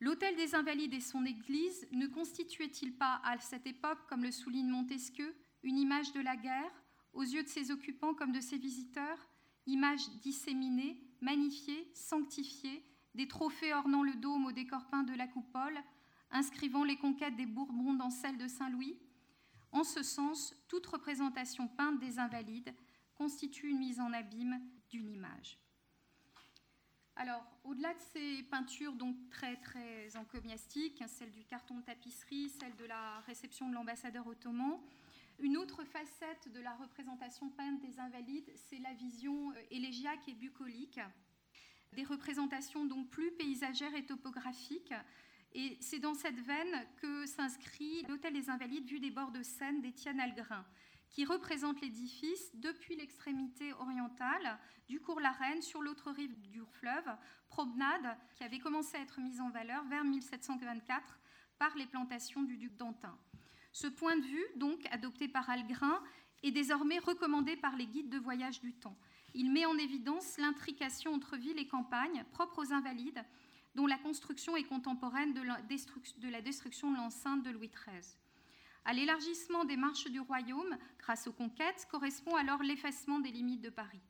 L'hôtel 0.00 0.36
des 0.36 0.54
Invalides 0.54 0.94
et 0.94 1.00
son 1.00 1.24
église 1.24 1.88
ne 1.90 2.06
constituait-il 2.06 2.96
pas 2.96 3.20
à 3.24 3.38
cette 3.38 3.66
époque, 3.66 3.98
comme 4.08 4.22
le 4.22 4.30
souligne 4.30 4.68
Montesquieu, 4.68 5.34
une 5.64 5.76
image 5.76 6.12
de 6.12 6.20
la 6.20 6.36
guerre, 6.36 6.70
aux 7.12 7.22
yeux 7.22 7.42
de 7.42 7.48
ses 7.48 7.72
occupants 7.72 8.14
comme 8.14 8.30
de 8.30 8.40
ses 8.40 8.58
visiteurs, 8.58 9.28
image 9.66 10.08
disséminée, 10.20 11.02
magnifiée, 11.20 11.90
sanctifiée, 11.94 12.84
des 13.14 13.26
trophées 13.26 13.74
ornant 13.74 14.04
le 14.04 14.14
dôme 14.14 14.46
au 14.46 14.52
décor 14.52 14.86
peint 14.86 15.02
de 15.02 15.14
la 15.14 15.26
coupole, 15.26 15.82
inscrivant 16.30 16.84
les 16.84 16.96
conquêtes 16.96 17.36
des 17.36 17.46
Bourbons 17.46 17.94
dans 17.94 18.10
celle 18.10 18.38
de 18.38 18.46
Saint-Louis? 18.46 18.96
En 19.72 19.82
ce 19.82 20.04
sens, 20.04 20.54
toute 20.68 20.86
représentation 20.86 21.66
peinte 21.66 21.98
des 21.98 22.20
invalides 22.20 22.72
constitue 23.14 23.68
une 23.68 23.78
mise 23.78 23.98
en 23.98 24.12
abîme 24.12 24.60
d'une 24.88 25.10
image. 25.10 25.58
Alors, 27.16 27.44
au-delà 27.64 27.94
de 27.94 28.00
ces 28.12 28.42
peintures 28.44 28.94
donc 28.94 29.16
très 29.28 29.56
très 29.56 30.16
encomiastiques, 30.16 31.02
celle 31.08 31.32
du 31.32 31.44
carton 31.44 31.78
de 31.78 31.82
tapisserie, 31.82 32.48
celle 32.48 32.76
de 32.76 32.84
la 32.84 33.20
réception 33.20 33.68
de 33.68 33.74
l'ambassadeur 33.74 34.26
ottoman, 34.26 34.78
une 35.40 35.56
autre 35.56 35.84
facette 35.84 36.52
de 36.52 36.60
la 36.60 36.74
représentation 36.74 37.48
peinte 37.50 37.80
des 37.80 37.98
invalides, 37.98 38.52
c'est 38.56 38.78
la 38.78 38.92
vision 38.94 39.50
euh, 39.52 39.54
élégiaque 39.70 40.28
et 40.28 40.34
bucolique 40.34 41.00
des 41.92 42.04
représentations 42.04 42.84
donc 42.86 43.08
plus 43.10 43.32
paysagères 43.32 43.94
et 43.94 44.04
topographiques. 44.04 44.94
Et 45.54 45.78
c'est 45.80 45.98
dans 45.98 46.14
cette 46.14 46.38
veine 46.40 46.86
que 47.00 47.26
s'inscrit 47.26 48.02
l'Hôtel 48.08 48.34
des 48.34 48.50
Invalides 48.50 48.86
vu 48.86 49.00
des 49.00 49.10
bords 49.10 49.30
de 49.30 49.42
Seine 49.42 49.80
d'Étienne 49.80 50.20
Algrin, 50.20 50.64
qui 51.10 51.24
représente 51.24 51.80
l'édifice 51.80 52.50
depuis 52.54 52.96
l'extrémité 52.96 53.72
orientale 53.74 54.58
du 54.88 55.00
cours 55.00 55.20
La 55.20 55.32
Reine 55.32 55.62
sur 55.62 55.82
l'autre 55.82 56.10
rive 56.10 56.38
du 56.40 56.62
fleuve, 56.72 57.10
promenade 57.48 58.16
qui 58.34 58.44
avait 58.44 58.58
commencé 58.58 58.96
à 58.96 59.00
être 59.00 59.20
mise 59.20 59.40
en 59.40 59.50
valeur 59.50 59.84
vers 59.84 60.04
1724 60.04 61.18
par 61.58 61.76
les 61.76 61.86
plantations 61.86 62.42
du 62.42 62.56
duc 62.56 62.76
d'Antin. 62.76 63.18
Ce 63.72 63.86
point 63.86 64.16
de 64.16 64.24
vue, 64.24 64.46
donc 64.56 64.86
adopté 64.90 65.28
par 65.28 65.48
Algrin, 65.50 66.02
est 66.42 66.52
désormais 66.52 66.98
recommandé 66.98 67.56
par 67.56 67.76
les 67.76 67.86
guides 67.86 68.10
de 68.10 68.18
voyage 68.18 68.60
du 68.60 68.74
temps 68.74 68.96
il 69.34 69.52
met 69.52 69.66
en 69.66 69.76
évidence 69.76 70.36
l'intrication 70.38 71.12
entre 71.12 71.36
ville 71.36 71.58
et 71.58 71.68
campagne, 71.68 72.24
propre 72.32 72.58
aux 72.58 72.72
invalides, 72.72 73.24
dont 73.74 73.86
la 73.86 73.98
construction 73.98 74.56
est 74.56 74.64
contemporaine 74.64 75.34
de 75.34 75.42
la, 75.42 76.40
destruction 76.40 76.90
de 76.90 76.96
l'enceinte 76.96 77.42
de 77.44 77.50
Louis 77.50 77.68
XIII. 77.68 78.16
À 78.88 78.94
l'élargissement 78.94 79.66
des 79.66 79.76
marches 79.76 80.08
du 80.08 80.18
royaume, 80.18 80.78
grâce 80.98 81.26
aux 81.26 81.32
conquêtes, 81.34 81.86
correspond 81.90 82.34
alors 82.36 82.62
l'effacement 82.62 83.18
des 83.18 83.30
limites 83.30 83.60
de 83.60 83.68
Paris. 83.68 84.00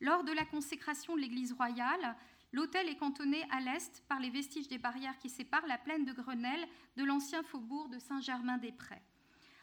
Lors 0.00 0.22
de 0.22 0.30
la 0.30 0.44
consécration 0.44 1.16
de 1.16 1.20
l'église 1.20 1.52
royale, 1.52 2.14
l'hôtel 2.52 2.88
est 2.88 2.98
cantonné 2.98 3.44
à 3.50 3.58
l'est 3.58 4.04
par 4.06 4.20
les 4.20 4.30
vestiges 4.30 4.68
des 4.68 4.78
barrières 4.78 5.18
qui 5.18 5.28
séparent 5.28 5.66
la 5.66 5.76
plaine 5.76 6.04
de 6.04 6.12
Grenelle 6.12 6.68
de 6.96 7.02
l'ancien 7.02 7.42
faubourg 7.42 7.88
de 7.88 7.98
Saint-Germain-des-Prés. 7.98 9.02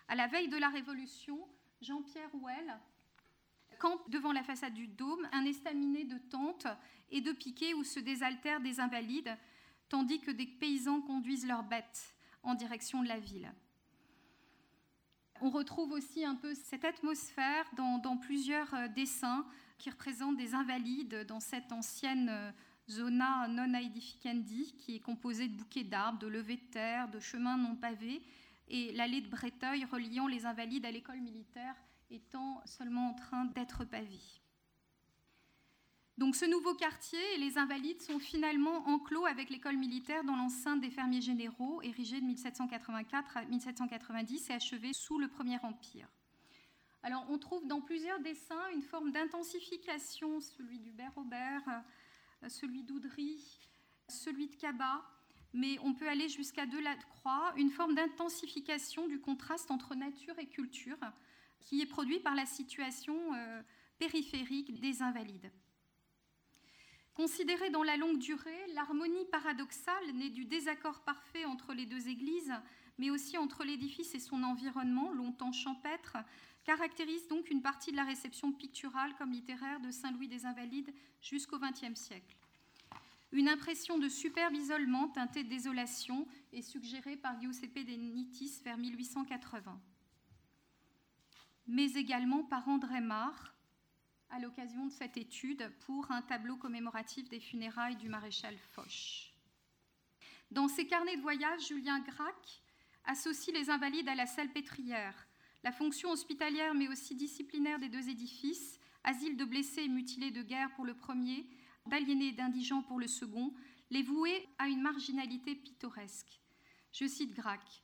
À 0.10 0.16
la 0.16 0.28
veille 0.28 0.50
de 0.50 0.58
la 0.58 0.68
Révolution, 0.68 1.40
Jean-Pierre 1.80 2.36
Houel, 2.36 2.82
campe 3.80 4.10
devant 4.10 4.34
la 4.34 4.44
façade 4.44 4.74
du 4.74 4.88
dôme 4.88 5.26
un 5.32 5.46
estaminet 5.46 6.04
de 6.04 6.18
tentes 6.18 6.68
et 7.12 7.22
de 7.22 7.32
piquets 7.32 7.76
où 7.76 7.86
se 7.86 8.02
désaltèrent 8.02 8.60
des 8.60 8.82
invalides, 8.82 9.38
tandis 9.88 10.20
que 10.20 10.32
des 10.32 10.48
paysans 10.48 11.00
conduisent 11.00 11.48
leurs 11.48 11.64
bêtes 11.64 12.18
en 12.42 12.56
direction 12.56 13.04
de 13.04 13.08
la 13.08 13.20
ville. 13.20 13.50
On 15.46 15.50
retrouve 15.50 15.92
aussi 15.92 16.24
un 16.24 16.36
peu 16.36 16.54
cette 16.56 16.86
atmosphère 16.86 17.66
dans, 17.76 18.16
plusieurs 18.16 18.74
euh, 18.76 18.88
dessins 18.88 19.46
qui 19.78 19.90
représentent 19.90 20.38
des 20.38 20.54
invalides 20.54 21.26
dans 21.28 21.42
cette 21.42 21.74
ancienne 21.74 22.30
euh, 22.30 22.50
zona 22.90 23.50
non 23.50 23.74
aedificendi 23.74 24.74
qui 24.78 24.96
est 24.96 25.02
composée 25.02 25.50
de 25.50 25.58
bouquets 25.58 25.84
d'arbres, 25.84 26.20
de 26.20 26.28
levées 26.28 26.56
de 26.56 26.72
terre, 26.72 27.10
de 27.10 27.20
chemins 27.20 27.58
non 27.58 27.76
pavés 27.76 28.22
et 28.70 28.94
l'allée 28.94 29.20
de 29.20 29.28
Breteuil 29.28 29.84
reliant 29.84 30.28
les 30.28 30.46
invalides 30.46 30.86
à 30.86 30.92
l'école 30.92 31.20
militaire 31.20 31.76
étant 32.10 32.62
seulement 32.64 33.10
en 33.10 33.14
train 33.14 33.44
d'être 33.44 33.84
pavé. 33.84 34.22
Donc 36.20 36.36
ce 36.36 36.46
nouveau 36.46 36.76
quartier 36.76 37.20
et 37.34 37.38
les 37.40 37.58
Invalides 37.58 38.02
sont 38.02 38.20
finalement 38.20 38.88
enclos 38.88 39.26
avec 39.26 39.50
l'école 39.50 39.78
militaire 39.78 40.24
dans 40.24 40.36
l'enceinte 40.36 40.80
des 40.80 40.92
fermiers 40.92 41.22
généraux, 41.22 41.82
érigée 41.82 42.22
de 42.22 42.26
1784 42.26 43.38
à 43.38 43.46
1790 43.46 44.50
et 44.50 44.54
achevée 44.54 44.94
sous 44.94 45.18
le 45.18 45.28
Premier 45.28 45.58
Empire. 45.64 46.08
Alors 47.02 47.26
on 47.30 47.40
trouve 47.40 47.66
dans 47.68 47.82
plusieurs 47.82 48.20
dessins 48.20 48.70
une 48.76 48.84
forme 48.84 49.12
d'intensification, 49.12 50.40
celui 50.40 50.80
du 50.80 50.94
Robert, 51.16 51.84
celui 52.48 52.84
d'Oudry, 52.84 53.60
celui 54.08 54.48
de 54.48 54.56
Cabat, 54.56 55.04
mais 55.54 55.78
on 55.84 55.94
peut 55.94 56.08
aller 56.08 56.30
jusqu'à 56.30 56.68
Delacroix, 56.68 57.54
une 57.58 57.72
forme 57.72 57.96
d'intensification 57.96 59.08
du 59.08 59.20
contraste 59.20 59.72
entre 59.72 59.96
nature 59.96 60.38
et 60.38 60.48
culture, 60.48 60.98
qui 61.60 61.82
est 61.82 61.86
produit 61.88 62.20
par 62.20 62.36
la 62.36 62.46
situation 62.46 63.16
euh, 63.34 63.62
périphérique 63.98 64.80
des 64.80 65.02
invalides. 65.02 65.52
Considérée 67.14 67.70
dans 67.70 67.84
la 67.84 67.98
longue 67.98 68.18
durée, 68.18 68.68
l'harmonie 68.74 69.26
paradoxale 69.32 70.14
née 70.16 70.30
du 70.30 70.46
désaccord 70.46 71.02
parfait 71.02 71.46
entre 71.46 71.74
les 71.74 71.86
deux 71.86 72.08
églises, 72.08 72.54
mais 72.98 73.10
aussi 73.10 73.38
entre 73.38 73.64
l'édifice 73.64 74.16
et 74.16 74.20
son 74.20 74.42
environnement, 74.44 75.12
longtemps 75.14 75.52
champêtre, 75.52 76.18
caractérise 76.64 77.28
donc 77.28 77.52
une 77.52 77.62
partie 77.62 77.92
de 77.92 77.98
la 77.98 78.04
réception 78.04 78.52
picturale 78.52 79.14
comme 79.18 79.32
littéraire 79.32 79.80
de 79.80 79.92
Saint-Louis 79.92 80.28
des 80.28 80.46
Invalides 80.46 80.94
jusqu'au 81.22 81.60
XXe 81.60 82.00
siècle. 82.00 82.36
Une 83.32 83.50
impression 83.50 83.98
de 83.98 84.10
superbe 84.10 84.56
isolement 84.56 85.08
teintée 85.08 85.44
de 85.44 85.50
désolation 85.50 86.28
est 86.52 86.62
suggérée 86.62 87.18
par 87.18 87.40
Giuseppe 87.40 87.86
de 87.86 87.94
Nitis 87.94 88.62
vers 88.64 88.78
1880 88.78 89.80
mais 91.68 91.94
également 91.94 92.44
par 92.44 92.68
André 92.68 93.02
Marr 93.02 93.53
à 94.34 94.40
l'occasion 94.40 94.88
de 94.88 94.92
cette 94.92 95.16
étude 95.16 95.72
pour 95.86 96.10
un 96.10 96.24
tableau 96.24 96.58
commémoratif 96.58 97.30
des 97.30 97.40
funérailles 97.40 97.98
du 97.98 98.10
maréchal 98.10 98.58
Foch. 98.72 99.32
Dans 100.50 100.68
ses 100.68 100.88
carnets 100.88 101.18
de 101.18 101.22
voyage, 101.22 101.68
Julien 101.68 102.00
Gracq 102.00 102.62
associe 103.06 103.56
les 103.56 103.70
invalides 103.70 104.10
à 104.10 104.16
la 104.16 104.26
salpêtrière, 104.26 105.28
La 105.64 105.72
fonction 105.72 106.10
hospitalière 106.10 106.74
mais 106.74 106.88
aussi 106.88 107.16
disciplinaire 107.16 107.78
des 107.78 107.90
deux 107.90 108.10
édifices, 108.10 108.80
asile 109.04 109.38
de 109.38 109.46
blessés 109.46 109.84
et 109.84 109.88
mutilés 109.88 110.32
de 110.32 110.42
guerre 110.42 110.74
pour 110.76 110.86
le 110.86 110.96
premier, 110.96 111.46
d'aliénés 111.86 112.30
et 112.30 112.32
d'indigents 112.32 112.82
pour 112.82 113.00
le 113.00 113.08
second, 113.08 113.54
les 113.92 114.02
vouait 114.02 114.50
à 114.58 114.68
une 114.68 114.82
marginalité 114.82 115.54
pittoresque. 115.54 116.42
Je 116.92 117.06
cite 117.06 117.34
Grac. 117.34 117.83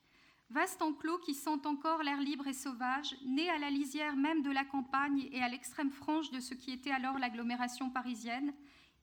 Vaste 0.50 0.82
enclos 0.82 1.20
qui 1.20 1.36
sent 1.36 1.66
encore 1.66 2.02
l'air 2.02 2.20
libre 2.20 2.48
et 2.48 2.54
sauvage, 2.54 3.16
né 3.24 3.48
à 3.52 3.60
la 3.60 3.70
lisière 3.70 4.16
même 4.16 4.42
de 4.42 4.50
la 4.50 4.66
campagne 4.66 5.30
et 5.32 5.44
à 5.44 5.48
l'extrême 5.48 5.92
frange 5.92 6.32
de 6.32 6.40
ce 6.40 6.56
qui 6.56 6.72
était 6.72 6.90
alors 6.90 7.20
l'agglomération 7.20 7.92
parisienne, 7.92 8.52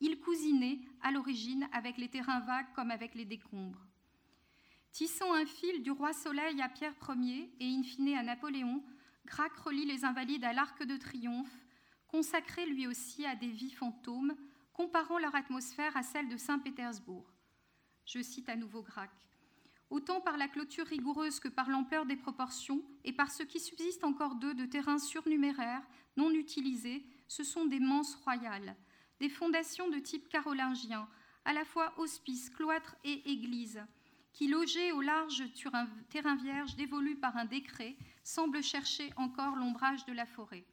il 0.01 0.19
cousinait 0.19 0.81
à 1.03 1.13
l'origine 1.13 1.69
avec 1.73 1.99
les 1.99 2.09
terrains 2.09 2.41
vagues 2.41 2.73
comme 2.75 2.91
avec 2.91 3.15
les 3.15 3.25
décombres. 3.25 3.87
Tissant 4.91 5.33
un 5.35 5.47
fil 5.47 5.83
du 5.83 5.93
roi 5.93 6.13
Soleil 6.13 6.61
à 6.61 6.69
Pierre 6.69 6.97
Ier 7.17 7.53
et 7.61 7.69
in 7.69 7.85
fine 7.85 8.17
à 8.17 8.25
Napoléon, 8.25 8.83
Grac 9.25 9.57
relie 9.59 9.87
les 9.87 10.05
invalides 10.05 10.45
à 10.45 10.53
l'Arc 10.53 10.83
de 10.83 10.97
Triomphe, 10.97 11.65
consacré 12.09 12.67
lui 12.67 12.89
aussi 12.89 13.25
à 13.25 13.37
des 13.37 13.51
vies 13.51 13.73
fantômes, 13.73 14.35
comparant 14.73 15.19
leur 15.19 15.35
atmosphère 15.35 15.97
à 15.97 16.03
celle 16.03 16.29
de 16.29 16.37
Saint-Pétersbourg. 16.37 17.33
Je 18.05 18.21
cite 18.21 18.49
à 18.49 18.57
nouveau 18.57 18.83
Grac 18.83 19.11
autant 19.91 20.21
par 20.21 20.37
la 20.37 20.49
clôture 20.49 20.87
rigoureuse 20.87 21.41
que 21.41 21.49
par 21.49 21.69
l'ampleur 21.69 22.07
des 22.07 22.17
proportions, 22.17 22.83
et 23.05 23.13
par 23.13 23.31
ce 23.31 23.43
qui 23.43 23.61
subsiste 23.61 24.05
encore 24.05 24.35
d'eux 24.37 24.55
de 24.55 24.67
terrains 24.67 24.99
surnuméraires, 24.99 25.87
non 26.17 26.31
utilisés, 26.31 27.05
ce 27.29 27.45
sont 27.45 27.67
des 27.67 27.81
manses 27.81 28.15
royales, 28.17 28.77
des 29.21 29.29
fondations 29.29 29.89
de 29.89 29.99
type 29.99 30.29
carolingien, 30.29 31.09
à 31.45 31.53
la 31.53 31.65
fois 31.65 31.95
hospice, 31.99 32.51
cloître 32.51 32.97
et 33.05 33.31
église, 33.31 33.83
qui, 34.33 34.49
logées 34.49 34.93
au 34.93 35.01
large 35.01 35.45
sur 35.55 35.75
un 35.75 35.87
terrain 36.11 36.37
vierge 36.37 36.77
dévolu 36.77 37.17
par 37.17 37.37
un 37.37 37.45
décret, 37.45 37.97
semblent 38.23 38.63
chercher 38.63 39.13
encore 39.17 39.57
l'ombrage 39.57 40.05
de 40.07 40.13
la 40.13 40.27
forêt. 40.27 40.65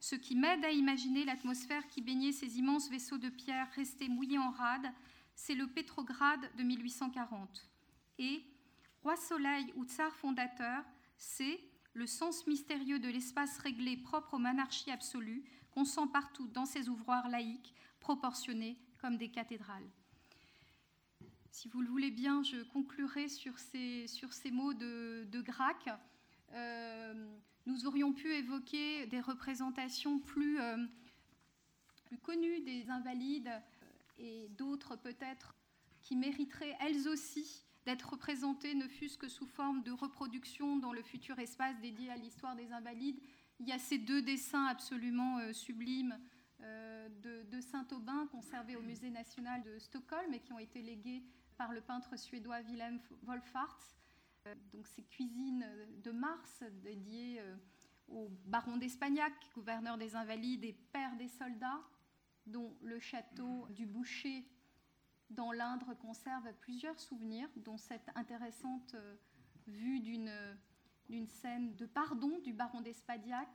Ce 0.00 0.14
qui 0.14 0.36
m'aide 0.36 0.64
à 0.64 0.70
imaginer 0.70 1.24
l'atmosphère 1.24 1.86
qui 1.86 2.02
baignait 2.02 2.32
ces 2.32 2.58
immenses 2.58 2.90
vaisseaux 2.90 3.18
de 3.18 3.30
pierre 3.30 3.70
restés 3.74 4.08
mouillés 4.08 4.38
en 4.38 4.50
rade, 4.50 4.92
c'est 5.34 5.54
le 5.54 5.66
Pétrograd 5.66 6.40
de 6.56 6.62
1840 6.62 7.68
et 8.18 8.44
Roi 9.02 9.16
Soleil 9.16 9.72
ou 9.76 9.84
Tsar 9.84 10.14
fondateur, 10.16 10.84
c'est 11.16 11.60
le 11.94 12.06
sens 12.06 12.46
mystérieux 12.46 12.98
de 12.98 13.08
l'espace 13.08 13.58
réglé 13.58 13.96
propre 13.96 14.34
aux 14.34 14.38
monarchies 14.38 14.90
absolues 14.90 15.44
qu'on 15.70 15.84
sent 15.84 16.08
partout 16.12 16.48
dans 16.48 16.66
ces 16.66 16.88
ouvroirs 16.88 17.28
laïques 17.28 17.74
proportionnés 18.00 18.78
comme 18.98 19.16
des 19.16 19.30
cathédrales. 19.30 19.88
Si 21.50 21.68
vous 21.68 21.80
le 21.80 21.88
voulez 21.88 22.10
bien, 22.10 22.42
je 22.42 22.62
conclurai 22.62 23.28
sur 23.28 23.58
ces, 23.58 24.06
sur 24.06 24.32
ces 24.32 24.50
mots 24.50 24.74
de, 24.74 25.26
de 25.30 25.40
Grac. 25.40 25.88
Euh, 26.52 27.36
nous 27.66 27.86
aurions 27.86 28.12
pu 28.12 28.32
évoquer 28.32 29.06
des 29.06 29.20
représentations 29.20 30.20
plus, 30.20 30.60
euh, 30.60 30.86
plus 32.04 32.18
connues 32.18 32.60
des 32.60 32.88
invalides 32.90 33.50
et 34.18 34.48
d'autres 34.50 34.96
peut-être 34.96 35.54
qui 36.02 36.16
mériteraient 36.16 36.76
elles 36.80 37.08
aussi 37.08 37.64
d'être 37.88 38.10
représentés, 38.10 38.74
ne 38.74 38.86
fût-ce 38.86 39.16
que 39.16 39.28
sous 39.28 39.46
forme 39.46 39.82
de 39.82 39.92
reproduction 39.92 40.76
dans 40.76 40.92
le 40.92 41.00
futur 41.00 41.38
espace 41.38 41.80
dédié 41.80 42.10
à 42.10 42.16
l'histoire 42.16 42.54
des 42.54 42.70
invalides. 42.70 43.18
Il 43.60 43.66
y 43.66 43.72
a 43.72 43.78
ces 43.78 43.96
deux 43.96 44.20
dessins 44.20 44.66
absolument 44.66 45.38
euh, 45.38 45.54
sublimes 45.54 46.18
euh, 46.60 47.08
de, 47.50 47.60
Saint-Aubin 47.62 48.26
conservés 48.26 48.76
au 48.76 48.82
Musée 48.82 49.08
national 49.08 49.62
de 49.62 49.78
Stockholm 49.78 50.34
et 50.34 50.40
qui 50.40 50.52
ont 50.52 50.58
été 50.58 50.82
légués 50.82 51.22
par 51.56 51.72
le 51.72 51.80
peintre 51.80 52.18
suédois 52.18 52.60
Wilhelm 52.60 53.00
Wolfart. 53.22 53.78
Euh, 54.46 54.54
donc 54.70 54.86
ces 54.86 55.04
cuisines 55.04 55.66
de 56.04 56.10
Mars 56.10 56.62
dédiées 56.82 57.40
au 58.08 58.28
baron 58.44 58.76
d'Espagnac, 58.76 59.32
gouverneur 59.54 59.96
des 59.96 60.14
Invalides 60.14 60.64
et 60.64 60.74
père 60.92 61.16
des 61.16 61.28
soldats, 61.28 61.80
dont 62.44 62.76
le 62.82 63.00
château 63.00 63.66
du 63.70 63.86
Boucher 63.86 64.46
dans 65.30 65.52
l'Indre 65.52 65.94
conserve 65.94 66.52
plusieurs 66.60 66.98
souvenirs, 66.98 67.48
dont 67.56 67.76
cette 67.76 68.08
intéressante 68.14 68.94
euh, 68.94 69.16
vue 69.66 70.00
d'une 70.00 71.26
scène 71.26 71.74
de 71.76 71.86
pardon 71.86 72.38
du 72.38 72.52
baron 72.52 72.80
d'Espadiac 72.80 73.48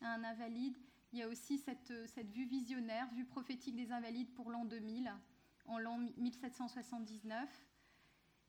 à 0.00 0.14
un 0.14 0.24
invalide. 0.24 0.76
Il 1.12 1.18
y 1.18 1.22
a 1.22 1.28
aussi 1.28 1.58
cette, 1.58 1.92
cette 2.08 2.30
vue 2.30 2.46
visionnaire, 2.46 3.08
vue 3.14 3.24
prophétique 3.24 3.76
des 3.76 3.92
invalides 3.92 4.32
pour 4.34 4.50
l'an 4.50 4.64
2000, 4.64 5.12
en 5.66 5.78
l'an 5.78 5.98
1779. 6.16 7.48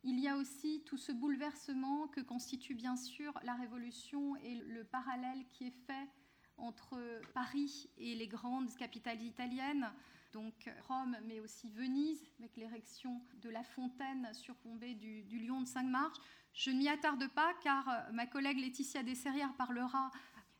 Il 0.04 0.20
y 0.20 0.28
a 0.28 0.36
aussi 0.36 0.84
tout 0.84 0.98
ce 0.98 1.12
bouleversement 1.12 2.08
que 2.08 2.22
constitue 2.22 2.74
bien 2.74 2.96
sûr 2.96 3.39
la 3.44 3.54
Révolution 3.54 4.36
et 4.38 4.56
le 4.56 4.84
parallèle 4.84 5.46
qui 5.50 5.67
est 5.67 5.86
fait 5.86 6.10
entre 6.58 7.22
Paris 7.34 7.89
et 7.98 8.15
les 8.15 8.28
grandes 8.28 8.74
capitales 8.76 9.22
italiennes, 9.22 9.91
donc 10.32 10.70
Rome, 10.88 11.17
mais 11.26 11.39
aussi 11.39 11.70
Venise, 11.70 12.24
avec 12.39 12.56
l'érection 12.56 13.22
de 13.41 13.50
la 13.50 13.63
fontaine 13.63 14.30
surplombée 14.34 14.96
du, 14.96 15.39
lion 15.39 15.62
de 15.62 15.67
cinq 15.67 15.84
marches. 15.84 16.17
Je 16.54 16.72
ne 16.72 16.78
m'y 16.78 16.89
attarde 16.89 17.28
pas 17.30 17.54
car 17.63 17.88
euh, 17.89 18.12
ma 18.12 18.26
collègue 18.26 18.60
Laetitia 18.60 19.04
Desserrières 19.04 19.54
parlera 19.56 20.12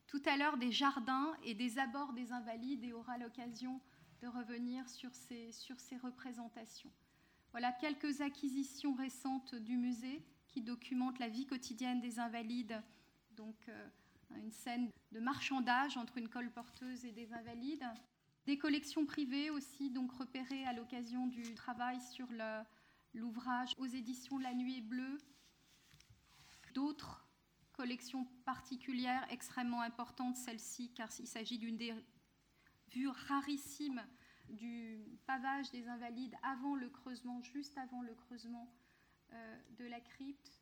tout 0.07 0.21
à 0.25 0.38
l'heure 0.38 0.57
des 0.57 0.71
jardins 0.71 1.34
et 1.43 1.53
des 1.53 1.79
abords 1.79 2.13
des 2.13 2.31
invalides 2.31 2.84
et 2.84 2.93
aura 2.93 3.17
l'occasion 3.17 3.79
de 4.21 4.27
revenir 4.27 4.88
sur 4.89 5.13
ces, 5.13 5.51
sur 5.51 5.79
ces 5.79 5.97
représentations. 5.97 6.91
Voilà 7.51 7.71
quelques 7.71 8.21
acquisitions 8.21 8.93
récentes 8.93 9.55
du 9.55 9.77
musée 9.77 10.23
qui 10.47 10.62
documentent 10.62 11.19
la 11.19 11.29
vie 11.29 11.45
quotidienne 11.45 12.01
des 12.01 12.19
invalides. 12.19 12.81
Donc, 13.31 13.55
euh, 13.67 13.88
une 14.38 14.51
scène 14.51 14.89
de 15.12 15.19
marchandage 15.19 15.97
entre 15.97 16.17
une 16.17 16.29
colporteuse 16.29 17.05
et 17.05 17.12
des 17.12 17.34
invalides. 17.34 17.86
Des 18.45 18.58
collections 18.58 19.06
privées 19.06 19.51
aussi, 19.51 19.91
donc 19.91 20.12
repérées 20.13 20.65
à 20.65 20.73
l'occasion 20.73 21.27
du 21.27 21.54
travail 21.54 21.99
sur 22.01 22.27
l'ouvrage 23.13 23.75
aux 23.77 23.86
éditions 23.86 24.39
La 24.39 24.54
Nuit 24.54 24.82
Bleue. 24.82 25.19
D'autres 26.73 27.27
collections 27.73 28.25
particulières 28.45 29.27
extrêmement 29.30 29.82
importantes, 29.82 30.38
celle-ci, 30.38 30.91
car 30.93 31.10
il 31.19 31.27
s'agit 31.27 31.60
d'une 31.60 31.77
des 31.77 31.93
vues 32.89 33.10
rarissimes 33.10 34.04
du 34.49 35.19
pavage 35.27 35.69
des 35.69 35.88
Invalides 35.88 36.36
avant 36.41 36.75
le 36.75 36.89
creusement, 36.89 37.41
juste 37.43 37.77
avant 37.77 38.01
le 38.01 38.15
creusement 38.15 38.73
euh, 39.34 39.62
de 39.77 39.86
la 39.86 39.99
crypte. 39.99 40.60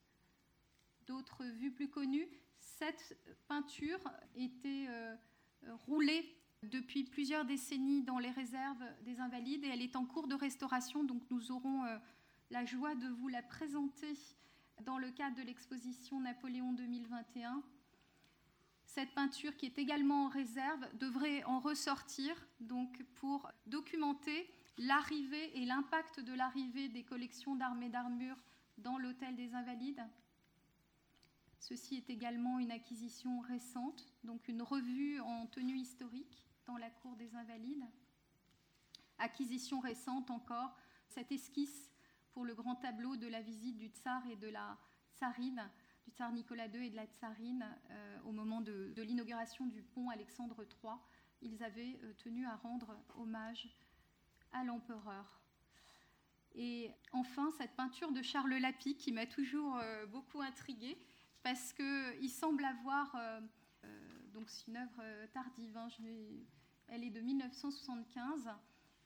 D'autres 1.08 1.46
vues 1.46 1.72
plus 1.72 1.90
connues. 1.90 2.30
Cette 2.60 3.18
peinture 3.48 4.00
était 4.36 4.86
euh, 4.90 5.16
roulée 5.88 6.39
depuis 6.64 7.04
plusieurs 7.04 7.46
décennies 7.46 8.04
dans 8.04 8.20
les 8.20 8.32
réserves 8.32 8.84
des 9.04 9.20
Invalides 9.20 9.64
et 9.64 9.70
elle 9.70 9.82
est 9.82 9.96
en 9.96 10.06
cours 10.06 10.28
de 10.28 10.36
restauration, 10.36 11.04
donc 11.04 11.22
nous 11.30 11.52
aurons 11.52 11.86
euh, 11.86 11.98
la 12.52 12.66
joie 12.66 12.96
de 12.96 13.08
vous 13.08 13.28
la 13.28 13.42
présenter 13.42 14.14
dans 14.82 14.98
le 14.98 15.12
cadre 15.12 15.38
de 15.38 15.44
l'exposition 15.44 16.20
Napoléon 16.20 16.74
2021. 16.74 17.64
Cette 18.86 19.14
peinture, 19.14 19.56
qui 19.56 19.68
est 19.68 19.78
également 19.78 20.26
en 20.26 20.30
réserve, 20.30 20.86
devrait 20.98 21.44
en 21.46 21.60
ressortir 21.60 22.36
donc 22.60 23.04
pour 23.16 23.50
documenter 23.68 24.50
l'arrivée 24.78 25.58
et 25.58 25.66
l'impact 25.66 26.20
de 26.20 26.34
l'arrivée 26.34 26.90
des 26.90 27.04
collections 27.04 27.56
d'armes 27.56 27.84
et 27.84 27.90
d'armures 27.90 28.42
dans 28.78 28.98
l'hôtel 28.98 29.36
des 29.36 29.54
Invalides. 29.54 30.04
Ceci 31.60 31.98
est 31.98 32.10
également 32.10 32.60
une 32.60 32.72
acquisition 32.72 33.40
récente, 33.42 34.08
donc 34.24 34.48
une 34.48 34.62
revue 34.62 35.20
en 35.20 35.46
tenue 35.48 35.78
historique 35.78 36.49
la 36.78 36.90
cour 36.90 37.16
des 37.16 37.36
Invalides. 37.36 37.86
Acquisition 39.18 39.80
récente 39.80 40.32
encore, 40.32 40.76
cette 41.08 41.32
esquisse 41.32 41.90
pour 42.32 42.46
le 42.46 42.54
grand 42.56 42.76
tableau 42.76 43.18
de 43.18 43.28
la 43.28 43.42
visite 43.42 43.78
du 43.78 43.88
tsar 43.88 44.26
et 44.28 44.36
de 44.36 44.48
la 44.48 44.78
tsarine, 45.14 45.70
du 46.06 46.12
tsar 46.12 46.32
Nicolas 46.32 46.68
II 46.68 46.86
et 46.86 46.90
de 46.90 46.96
la 46.96 47.06
tsarine 47.06 47.66
euh, 47.90 48.20
au 48.24 48.32
moment 48.32 48.62
de, 48.62 48.94
l'inauguration 48.98 49.66
du 49.66 49.82
pont 49.82 50.10
Alexandre 50.10 50.64
III. 50.64 50.94
Ils 51.42 51.64
avaient 51.64 52.00
euh, 52.04 52.14
tenu 52.14 52.46
à 52.46 52.56
rendre 52.56 52.98
hommage 53.16 53.68
à 54.52 54.64
l'empereur. 54.64 55.42
Et 56.56 56.92
enfin, 57.12 57.52
cette 57.58 57.76
peinture 57.76 58.12
de 58.12 58.22
Charles 58.22 58.56
Lapie 58.56 58.96
qui 58.96 59.12
m'a 59.12 59.26
toujours 59.26 59.78
euh, 59.78 60.06
beaucoup 60.08 60.42
intriguée 60.42 60.98
parce 61.44 61.74
qu'il 61.74 62.30
semble 62.30 62.66
avoir, 62.66 63.16
donc 64.34 64.50
c'est 64.50 64.68
une 64.68 64.76
œuvre 64.76 65.02
tardive, 65.32 65.78
hein, 65.78 65.88
je 65.88 66.04
vais 66.04 66.46
elle 66.92 67.04
est 67.04 67.10
de 67.10 67.22
1975 67.22 68.50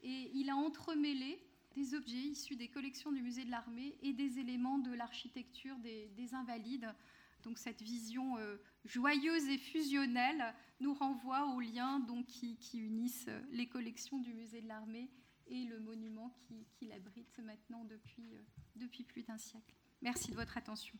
et 0.01 0.31
il 0.33 0.49
a 0.49 0.55
entremêlé 0.55 1.39
des 1.75 1.95
objets 1.95 2.17
issus 2.17 2.55
des 2.55 2.67
collections 2.67 3.11
du 3.11 3.21
musée 3.21 3.45
de 3.45 3.51
l'armée 3.51 3.97
et 4.01 4.13
des 4.13 4.39
éléments 4.39 4.77
de 4.77 4.93
l'architecture 4.93 5.77
des, 5.79 6.33
invalides. 6.33 6.93
Donc 7.43 7.57
cette 7.57 7.81
vision 7.81 8.37
euh, 8.37 8.57
joyeuse 8.85 9.47
et 9.49 9.57
fusionnelle 9.57 10.53
nous 10.79 10.93
renvoie 10.93 11.47
aux 11.53 11.59
liens 11.59 12.05
qui, 12.27 12.57
unissent 12.79 13.29
les 13.51 13.67
collections 13.67 14.19
du 14.19 14.33
musée 14.33 14.61
de 14.61 14.67
l'armée 14.67 15.09
et 15.47 15.65
le 15.65 15.79
monument 15.79 16.33
qui, 16.39 16.85
l'abrite 16.85 17.39
maintenant 17.39 17.85
euh, 17.91 18.41
depuis 18.75 19.03
plus 19.03 19.23
d'un 19.23 19.37
siècle. 19.37 19.75
Merci 20.01 20.31
de 20.31 20.35
votre 20.35 20.57
attention. 20.57 20.97